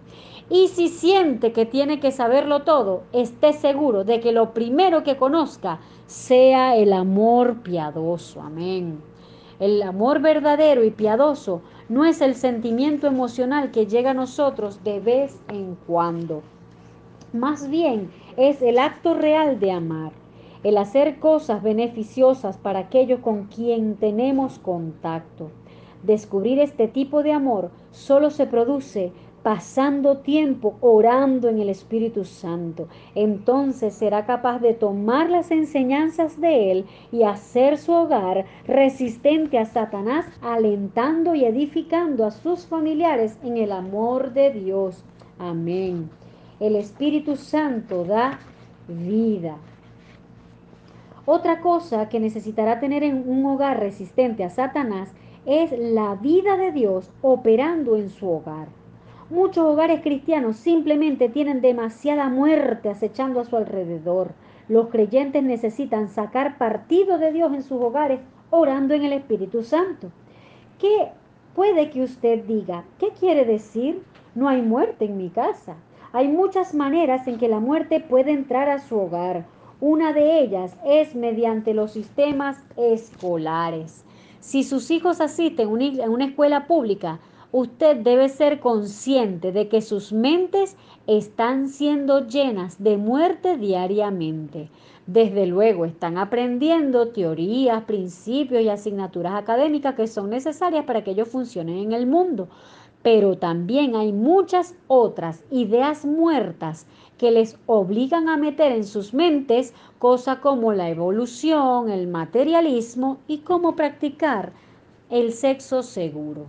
[0.49, 5.17] Y si siente que tiene que saberlo todo, esté seguro de que lo primero que
[5.17, 8.41] conozca sea el amor piadoso.
[8.41, 9.01] Amén.
[9.59, 14.99] El amor verdadero y piadoso no es el sentimiento emocional que llega a nosotros de
[14.99, 16.41] vez en cuando.
[17.33, 20.11] Más bien es el acto real de amar
[20.63, 25.51] el hacer cosas beneficiosas para aquellos con quien tenemos contacto.
[26.03, 29.11] Descubrir este tipo de amor solo se produce
[29.43, 32.87] pasando tiempo orando en el Espíritu Santo.
[33.15, 39.65] Entonces será capaz de tomar las enseñanzas de Él y hacer su hogar resistente a
[39.65, 45.03] Satanás, alentando y edificando a sus familiares en el amor de Dios.
[45.37, 46.09] Amén.
[46.59, 48.39] El Espíritu Santo da
[48.87, 49.57] vida.
[51.25, 55.13] Otra cosa que necesitará tener en un hogar resistente a Satanás
[55.45, 58.78] es la vida de Dios operando en su hogar.
[59.29, 64.31] Muchos hogares cristianos simplemente tienen demasiada muerte acechando a su alrededor.
[64.67, 70.09] Los creyentes necesitan sacar partido de Dios en sus hogares orando en el Espíritu Santo.
[70.79, 71.09] ¿Qué
[71.53, 72.85] puede que usted diga?
[72.97, 74.01] ¿Qué quiere decir?
[74.33, 75.75] No hay muerte en mi casa.
[76.11, 79.45] Hay muchas maneras en que la muerte puede entrar a su hogar.
[79.79, 84.03] Una de ellas es mediante los sistemas escolares.
[84.39, 87.19] Si sus hijos asisten a una escuela pública,
[87.51, 90.77] usted debe ser consciente de que sus mentes
[91.07, 94.69] están siendo llenas de muerte diariamente.
[95.07, 101.29] Desde luego están aprendiendo teorías, principios y asignaturas académicas que son necesarias para que ellos
[101.29, 102.47] funcionen en el mundo.
[103.01, 106.85] Pero también hay muchas otras ideas muertas
[107.17, 113.39] que les obligan a meter en sus mentes cosas como la evolución, el materialismo y
[113.39, 114.51] cómo practicar
[115.09, 116.45] el sexo seguro.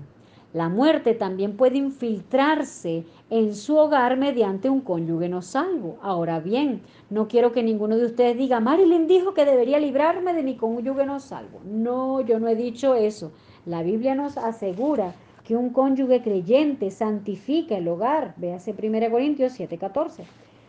[0.52, 5.96] La muerte también puede infiltrarse en su hogar mediante un cónyuge no salvo.
[6.02, 10.42] Ahora bien, no quiero que ninguno de ustedes diga, Marilyn dijo que debería librarme de
[10.42, 11.60] mi cónyuge no salvo.
[11.64, 13.30] No, yo no he dicho eso.
[13.64, 18.34] La Biblia nos asegura que un cónyuge creyente santifica el hogar.
[18.36, 20.24] Véase 1 Corintios 7:14.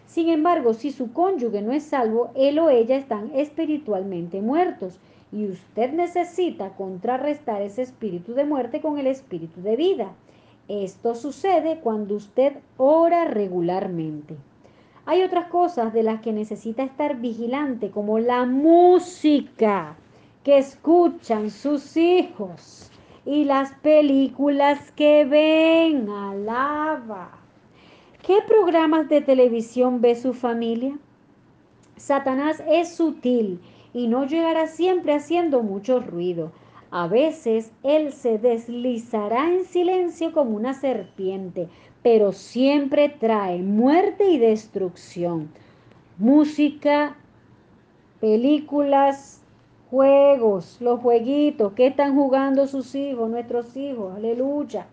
[0.05, 4.99] Sin embargo, si su cónyuge no es salvo, él o ella están espiritualmente muertos
[5.31, 10.11] y usted necesita contrarrestar ese espíritu de muerte con el espíritu de vida.
[10.67, 14.35] Esto sucede cuando usted ora regularmente.
[15.05, 19.95] Hay otras cosas de las que necesita estar vigilante, como la música
[20.43, 22.91] que escuchan sus hijos
[23.25, 26.09] y las películas que ven.
[26.09, 27.31] Alaba.
[28.21, 30.97] ¿Qué programas de televisión ve su familia?
[31.97, 33.59] Satanás es sutil
[33.93, 36.51] y no llegará siempre haciendo mucho ruido.
[36.91, 41.69] A veces él se deslizará en silencio como una serpiente,
[42.03, 45.49] pero siempre trae muerte y destrucción.
[46.17, 47.15] Música,
[48.19, 49.41] películas,
[49.89, 54.15] juegos, los jueguitos, ¿qué están jugando sus hijos, nuestros hijos?
[54.15, 54.87] Aleluya.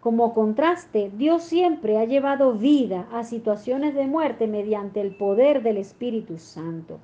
[0.00, 5.78] Como contraste, Dios siempre ha llevado vida a situaciones de muerte mediante el poder del
[5.78, 7.00] Espíritu Santo.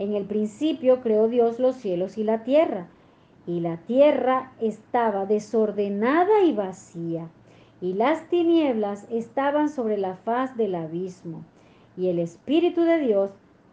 [0.00, 2.86] En el principio creó Dios los cielos y la tierra,
[3.46, 7.28] y la tierra estaba desordenada y vacía,
[7.82, 11.44] y las tinieblas estaban sobre la faz del abismo,
[11.98, 13.32] y el Espíritu de Dios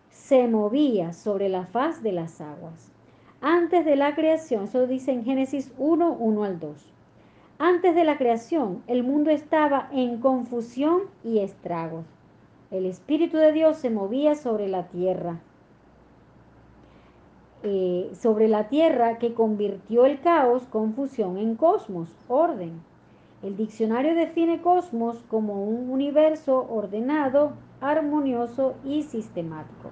[0.09, 2.91] se movía sobre la faz de las aguas.
[3.39, 6.93] Antes de la creación, eso dice en Génesis 1, 1 al 2.
[7.57, 12.05] Antes de la creación, el mundo estaba en confusión y estragos.
[12.69, 15.39] El Espíritu de Dios se movía sobre la tierra
[17.63, 22.81] eh, sobre la Tierra que convirtió el caos, confusión en cosmos, orden.
[23.41, 29.89] El diccionario define cosmos como un universo ordenado, armonioso y sistemático.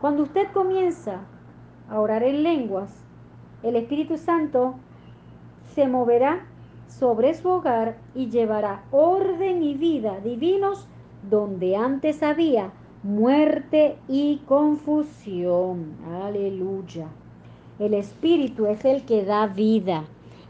[0.00, 1.20] Cuando usted comienza
[1.88, 3.04] a orar en lenguas,
[3.62, 4.74] el Espíritu Santo
[5.74, 6.46] se moverá
[6.88, 10.88] sobre su hogar y llevará orden y vida divinos
[11.28, 12.72] donde antes había
[13.02, 15.96] muerte y confusión.
[16.22, 17.08] Aleluya.
[17.80, 20.04] El espíritu es el que da vida.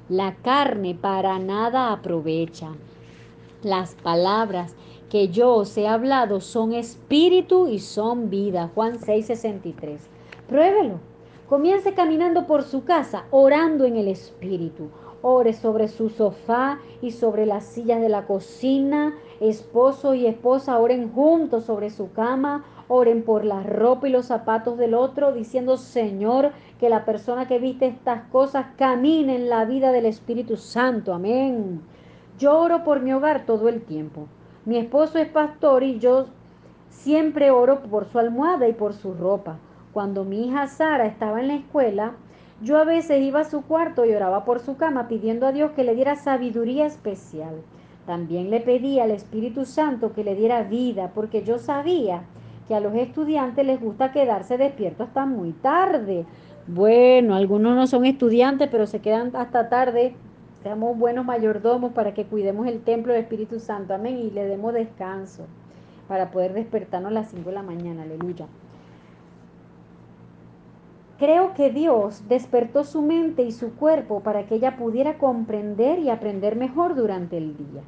[0.09, 2.69] La carne para nada aprovecha.
[3.63, 4.75] Las palabras
[5.09, 8.71] que yo os he hablado son espíritu y son vida.
[8.75, 10.01] Juan 6:63.
[10.47, 11.01] Pruébelo.
[11.49, 14.89] Comience caminando por su casa, orando en el espíritu.
[15.23, 19.15] Ore sobre su sofá y sobre las sillas de la cocina,
[19.49, 24.79] esposo y esposa oren juntos sobre su cama, oren por la ropa y los zapatos
[24.79, 29.93] del otro, diciendo, Señor, que la persona que viste estas cosas camine en la vida
[29.93, 31.13] del Espíritu Santo.
[31.13, 31.81] Amén.
[32.39, 34.27] Yo oro por mi hogar todo el tiempo.
[34.65, 36.27] Mi esposo es pastor y yo
[36.89, 39.59] siempre oro por su almohada y por su ropa.
[39.93, 42.13] Cuando mi hija Sara estaba en la escuela,
[42.63, 45.73] yo a veces iba a su cuarto y oraba por su cama pidiendo a Dios
[45.73, 47.63] que le diera sabiduría especial.
[48.07, 52.25] También le pedí al Espíritu Santo que le diera vida, porque yo sabía
[52.67, 56.27] que a los estudiantes les gusta quedarse despiertos hasta muy tarde.
[56.67, 60.15] Bueno, algunos no son estudiantes, pero se quedan hasta tarde.
[60.63, 63.95] Seamos buenos mayordomos para que cuidemos el templo del Espíritu Santo.
[63.95, 64.19] Amén.
[64.19, 65.47] Y le demos descanso
[66.09, 68.03] para poder despertarnos a las 5 de la mañana.
[68.03, 68.47] Aleluya.
[71.23, 76.11] Creo que Dios despertó su mente y su cuerpo para que ella pudiera comprender y
[76.11, 77.83] aprender mejor durante el día.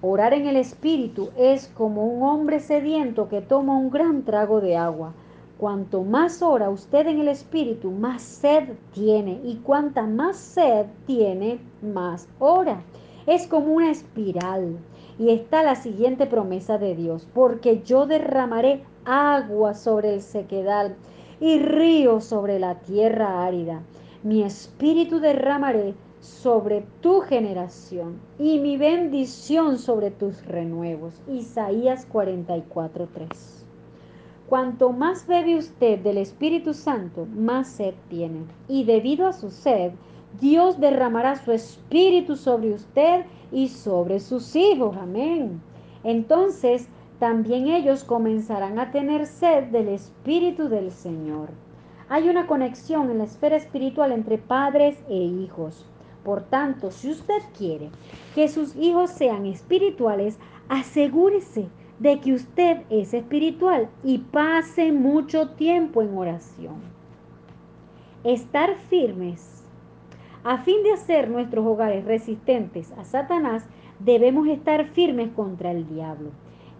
[0.00, 4.78] Orar en el Espíritu es como un hombre sediento que toma un gran trago de
[4.78, 5.12] agua.
[5.58, 9.38] Cuanto más ora usted en el Espíritu, más sed tiene.
[9.44, 12.80] Y cuanta más sed tiene, más ora.
[13.26, 14.78] Es como una espiral.
[15.18, 17.28] Y está la siguiente promesa de Dios.
[17.34, 20.96] Porque yo derramaré agua sobre el sequedal
[21.42, 23.82] y río sobre la tierra árida.
[24.22, 31.20] Mi espíritu derramaré sobre tu generación y mi bendición sobre tus renuevos.
[31.28, 33.64] Isaías 44:3.
[34.48, 38.44] Cuanto más bebe usted del Espíritu Santo, más sed tiene.
[38.68, 39.90] Y debido a su sed,
[40.40, 44.96] Dios derramará su espíritu sobre usted y sobre sus hijos.
[44.96, 45.60] Amén.
[46.04, 46.88] Entonces,
[47.22, 51.50] también ellos comenzarán a tener sed del Espíritu del Señor.
[52.08, 55.86] Hay una conexión en la esfera espiritual entre padres e hijos.
[56.24, 57.90] Por tanto, si usted quiere
[58.34, 60.36] que sus hijos sean espirituales,
[60.68, 61.68] asegúrese
[62.00, 66.80] de que usted es espiritual y pase mucho tiempo en oración.
[68.24, 69.62] Estar firmes
[70.42, 73.64] A fin de hacer nuestros hogares resistentes a Satanás,
[74.00, 76.32] debemos estar firmes contra el diablo.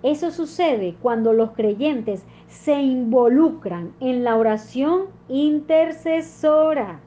[0.03, 7.01] Eso sucede cuando los creyentes se involucran en la oración intercesora.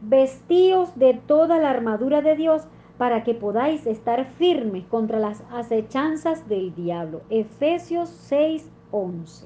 [0.00, 2.66] Vestíos de toda la armadura de Dios
[2.96, 7.20] para que podáis estar firmes contra las acechanzas del diablo.
[7.28, 9.44] Efesios 6:11.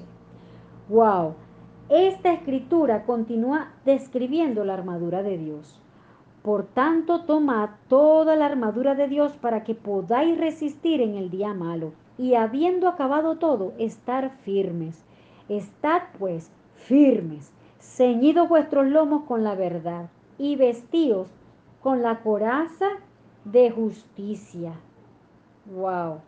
[0.87, 1.35] Wow.
[1.89, 5.81] Esta escritura continúa describiendo la armadura de Dios.
[6.43, 11.53] Por tanto, tomad toda la armadura de Dios para que podáis resistir en el día
[11.53, 15.03] malo y habiendo acabado todo, estar firmes.
[15.49, 21.27] Estad pues firmes, ceñidos vuestros lomos con la verdad y vestidos
[21.81, 22.87] con la coraza
[23.43, 24.73] de justicia.
[25.65, 26.21] Wow.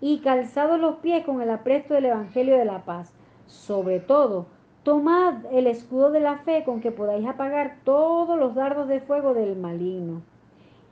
[0.00, 3.12] Y calzados los pies con el apresto del Evangelio de la paz.
[3.46, 4.46] Sobre todo,
[4.82, 9.32] tomad el escudo de la fe con que podáis apagar todos los dardos de fuego
[9.32, 10.22] del maligno.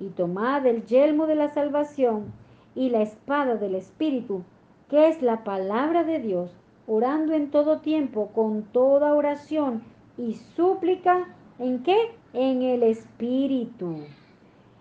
[0.00, 2.32] Y tomad el yelmo de la salvación
[2.74, 4.42] y la espada del Espíritu,
[4.88, 6.50] que es la palabra de Dios,
[6.86, 9.82] orando en todo tiempo con toda oración
[10.16, 11.96] y súplica, ¿en qué?
[12.32, 13.98] En el Espíritu.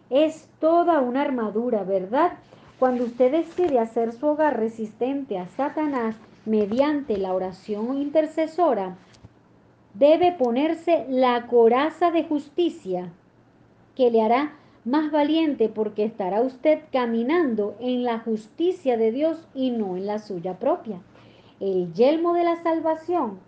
[0.09, 2.33] Es toda una armadura, ¿verdad?
[2.79, 6.15] Cuando usted decide hacer su hogar resistente a Satanás
[6.45, 8.97] mediante la oración intercesora,
[9.93, 13.09] debe ponerse la coraza de justicia
[13.95, 14.53] que le hará
[14.85, 20.19] más valiente porque estará usted caminando en la justicia de Dios y no en la
[20.19, 21.01] suya propia.
[21.59, 23.39] El yelmo de la salvación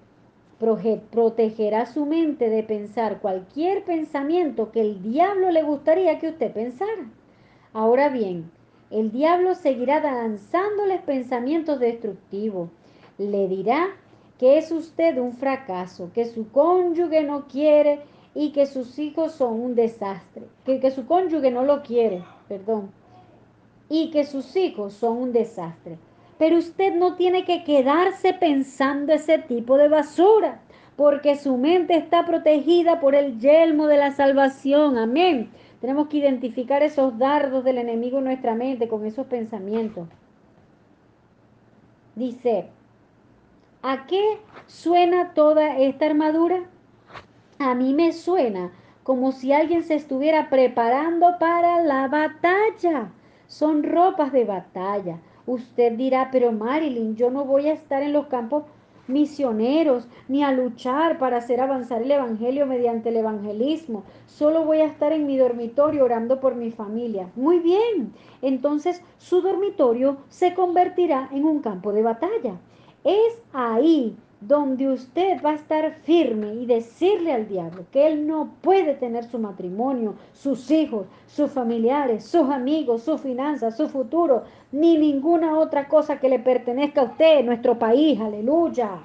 [1.12, 7.10] protegerá su mente de pensar cualquier pensamiento que el diablo le gustaría que usted pensara.
[7.74, 8.50] Ahora bien,
[8.90, 12.70] el diablo seguirá danzándoles pensamientos destructivos.
[13.18, 13.88] Le dirá
[14.40, 18.00] que es usted un fracaso, que su cónyuge no quiere
[18.36, 22.92] y que sus hijos son un desastre, que, que su cónyuge no lo quiere, perdón,
[23.90, 25.98] y que sus hijos son un desastre.
[26.38, 30.60] Pero usted no tiene que quedarse pensando ese tipo de basura,
[30.98, 34.98] porque su mente está protegida por el yelmo de la salvación.
[34.98, 35.50] Amén.
[35.80, 40.08] Tenemos que identificar esos dardos del enemigo en nuestra mente con esos pensamientos.
[42.16, 42.68] Dice,
[43.82, 46.70] ¿a qué suena toda esta armadura?
[47.60, 48.72] A mí me suena
[49.04, 53.12] como si alguien se estuviera preparando para la batalla.
[53.48, 55.20] Son ropas de batalla.
[55.46, 58.64] Usted dirá, pero Marilyn, yo no voy a estar en los campos
[59.08, 64.04] misioneros ni a luchar para hacer avanzar el Evangelio mediante el evangelismo.
[64.26, 67.30] Solo voy a estar en mi dormitorio orando por mi familia.
[67.36, 72.60] Muy bien, entonces su dormitorio se convertirá en un campo de batalla.
[73.04, 78.50] Es ahí donde usted va a estar firme y decirle al diablo que él no
[78.62, 84.98] puede tener su matrimonio, sus hijos, sus familiares, sus amigos, sus finanzas, su futuro, ni
[84.98, 89.00] ninguna otra cosa que le pertenezca a usted, nuestro país, aleluya.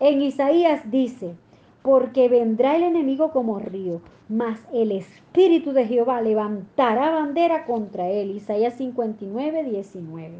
[0.00, 1.34] En Isaías dice,
[1.82, 8.30] porque vendrá el enemigo como río, mas el Espíritu de Jehová levantará bandera contra él.
[8.32, 10.30] Isaías 59, 19.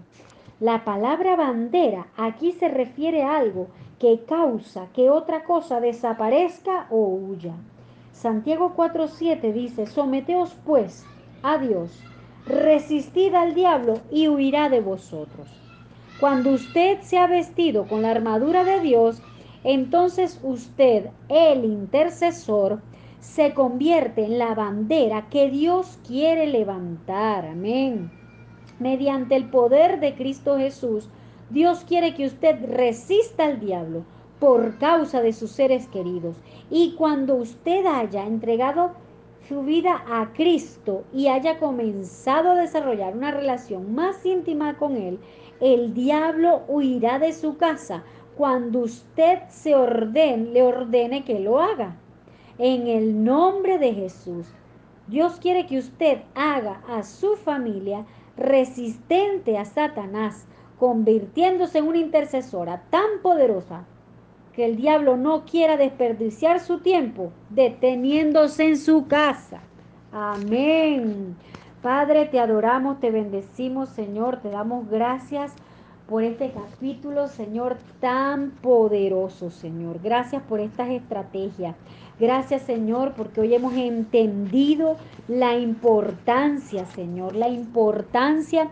[0.60, 3.68] La palabra bandera aquí se refiere a algo
[4.00, 7.54] que causa que otra cosa desaparezca o huya.
[8.12, 11.04] Santiago 4:7 dice, someteos pues
[11.42, 12.02] a Dios,
[12.46, 15.48] resistid al diablo y huirá de vosotros.
[16.18, 19.22] Cuando usted se ha vestido con la armadura de Dios,
[19.64, 22.80] entonces usted, el intercesor,
[23.20, 27.44] se convierte en la bandera que Dios quiere levantar.
[27.44, 28.10] Amén.
[28.78, 31.10] Mediante el poder de Cristo Jesús,
[31.50, 34.04] Dios quiere que usted resista al diablo
[34.38, 36.36] por causa de sus seres queridos.
[36.70, 38.92] Y cuando usted haya entregado
[39.48, 45.18] su vida a Cristo y haya comenzado a desarrollar una relación más íntima con Él,
[45.60, 48.04] el diablo huirá de su casa
[48.36, 51.96] cuando usted se ordene, le ordene que lo haga.
[52.58, 54.46] En el nombre de Jesús,
[55.08, 60.46] Dios quiere que usted haga a su familia resistente a Satanás
[60.80, 63.84] convirtiéndose en una intercesora tan poderosa
[64.54, 69.60] que el diablo no quiera desperdiciar su tiempo deteniéndose en su casa.
[70.10, 71.36] Amén.
[71.82, 75.52] Padre, te adoramos, te bendecimos, Señor, te damos gracias
[76.08, 80.00] por este capítulo, Señor, tan poderoso, Señor.
[80.02, 81.76] Gracias por estas estrategias.
[82.18, 84.96] Gracias, Señor, porque hoy hemos entendido
[85.28, 88.70] la importancia, Señor, la importancia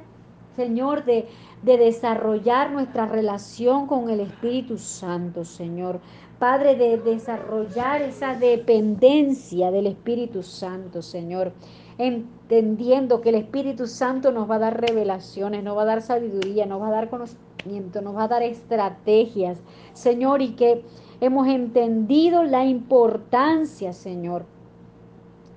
[0.59, 1.29] Señor, de,
[1.63, 6.01] de desarrollar nuestra relación con el Espíritu Santo, Señor.
[6.39, 11.53] Padre, de desarrollar esa dependencia del Espíritu Santo, Señor.
[11.99, 16.65] Entendiendo que el Espíritu Santo nos va a dar revelaciones, nos va a dar sabiduría,
[16.65, 19.59] nos va a dar conocimiento, nos va a dar estrategias,
[19.95, 20.85] Señor, y que
[21.21, 24.45] hemos entendido la importancia, Señor,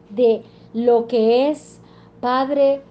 [0.10, 0.42] de
[0.74, 1.80] lo que es,
[2.22, 2.82] Padre,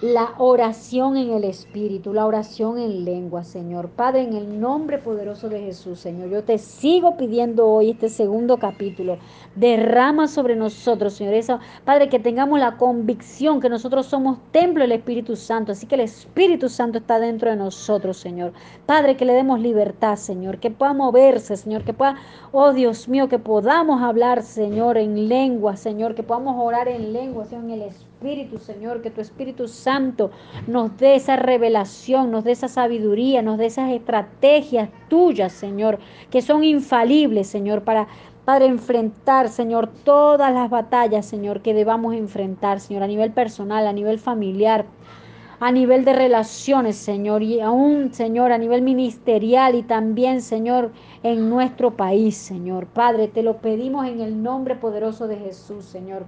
[0.00, 3.88] la oración en el Espíritu, la oración en lengua, Señor.
[3.88, 8.58] Padre, en el nombre poderoso de Jesús, Señor, yo te sigo pidiendo hoy este segundo
[8.58, 9.18] capítulo.
[9.56, 11.58] Derrama sobre nosotros, Señor.
[11.84, 15.72] Padre, que tengamos la convicción que nosotros somos templo del Espíritu Santo.
[15.72, 18.52] Así que el Espíritu Santo está dentro de nosotros, Señor.
[18.86, 20.60] Padre, que le demos libertad, Señor.
[20.60, 21.82] Que pueda moverse, Señor.
[21.82, 22.14] Que pueda,
[22.52, 26.14] oh Dios mío, que podamos hablar, Señor, en lengua, Señor.
[26.14, 30.32] Que podamos orar en lengua, Señor, en el Espíritu Espíritu, Señor, que tu Espíritu Santo
[30.66, 36.42] nos dé esa revelación, nos dé esa sabiduría, nos dé esas estrategias tuyas, Señor, que
[36.42, 38.08] son infalibles, Señor, para,
[38.44, 43.92] para enfrentar, Señor, todas las batallas, Señor, que debamos enfrentar, Señor, a nivel personal, a
[43.92, 44.84] nivel familiar,
[45.60, 50.90] a nivel de relaciones, Señor, y aún, Señor, a nivel ministerial y también, Señor,
[51.22, 52.86] en nuestro país, Señor.
[52.86, 56.26] Padre, te lo pedimos en el nombre poderoso de Jesús, Señor.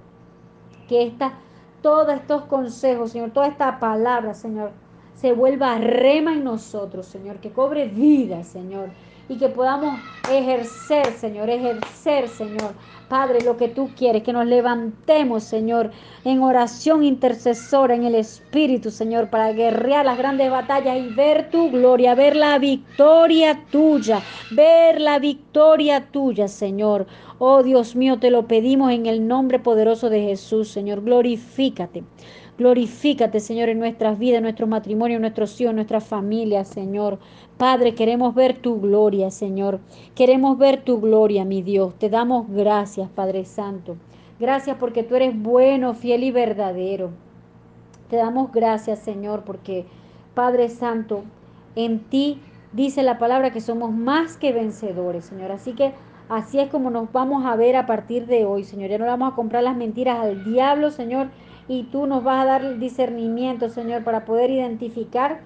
[0.87, 1.33] Que esta
[1.81, 4.71] todos estos consejos, Señor, toda esta palabra, Señor,
[5.15, 8.89] se vuelva rema en nosotros, Señor, que cobre vida, Señor,
[9.31, 9.97] y que podamos
[10.29, 12.73] ejercer, Señor, ejercer, Señor,
[13.07, 15.91] Padre, lo que tú quieres, que nos levantemos, Señor,
[16.25, 21.71] en oración intercesora en el Espíritu, Señor, para guerrear las grandes batallas y ver tu
[21.71, 24.21] gloria, ver la victoria tuya,
[24.51, 27.07] ver la victoria tuya, Señor.
[27.39, 31.03] Oh Dios mío, te lo pedimos en el nombre poderoso de Jesús, Señor.
[31.03, 32.03] Glorifícate.
[32.61, 37.17] Glorifícate, Señor, en nuestras vidas, en nuestro matrimonio, en nuestros hijos, en nuestras familias, Señor.
[37.61, 39.81] Padre, queremos ver tu gloria, Señor.
[40.15, 41.93] Queremos ver tu gloria, mi Dios.
[41.93, 43.97] Te damos gracias, Padre Santo.
[44.39, 47.11] Gracias porque tú eres bueno, fiel y verdadero.
[48.09, 49.85] Te damos gracias, Señor, porque,
[50.33, 51.21] Padre Santo,
[51.75, 52.39] en ti
[52.73, 55.51] dice la palabra que somos más que vencedores, Señor.
[55.51, 55.93] Así que
[56.29, 58.89] así es como nos vamos a ver a partir de hoy, Señor.
[58.89, 61.27] Ya no vamos a comprar las mentiras al diablo, Señor
[61.67, 65.39] y tú nos vas a dar el discernimiento, Señor, para poder identificar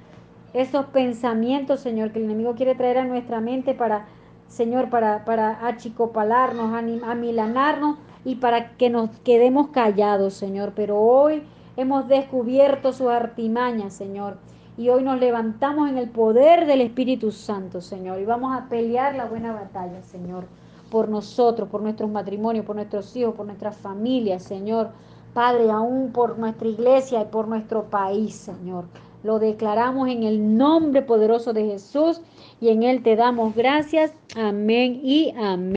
[0.55, 4.07] esos pensamientos, Señor, que el enemigo quiere traer a nuestra mente para,
[4.47, 10.71] Señor, para, para achicopalarnos, amilanarnos y para que nos quedemos callados, Señor.
[10.75, 11.43] Pero hoy
[11.75, 14.37] hemos descubierto su artimaña, Señor.
[14.77, 18.19] Y hoy nos levantamos en el poder del Espíritu Santo, Señor.
[18.19, 20.45] Y vamos a pelear la buena batalla, Señor.
[20.89, 24.91] Por nosotros, por nuestros matrimonios, por nuestros hijos, por nuestras familias, Señor
[25.35, 28.85] Padre, aún por nuestra iglesia y por nuestro país, Señor.
[29.25, 32.21] Lo declaramos en el nombre poderoso de Jesús
[32.61, 34.13] y en Él te damos gracias.
[34.35, 35.73] Amén y amén.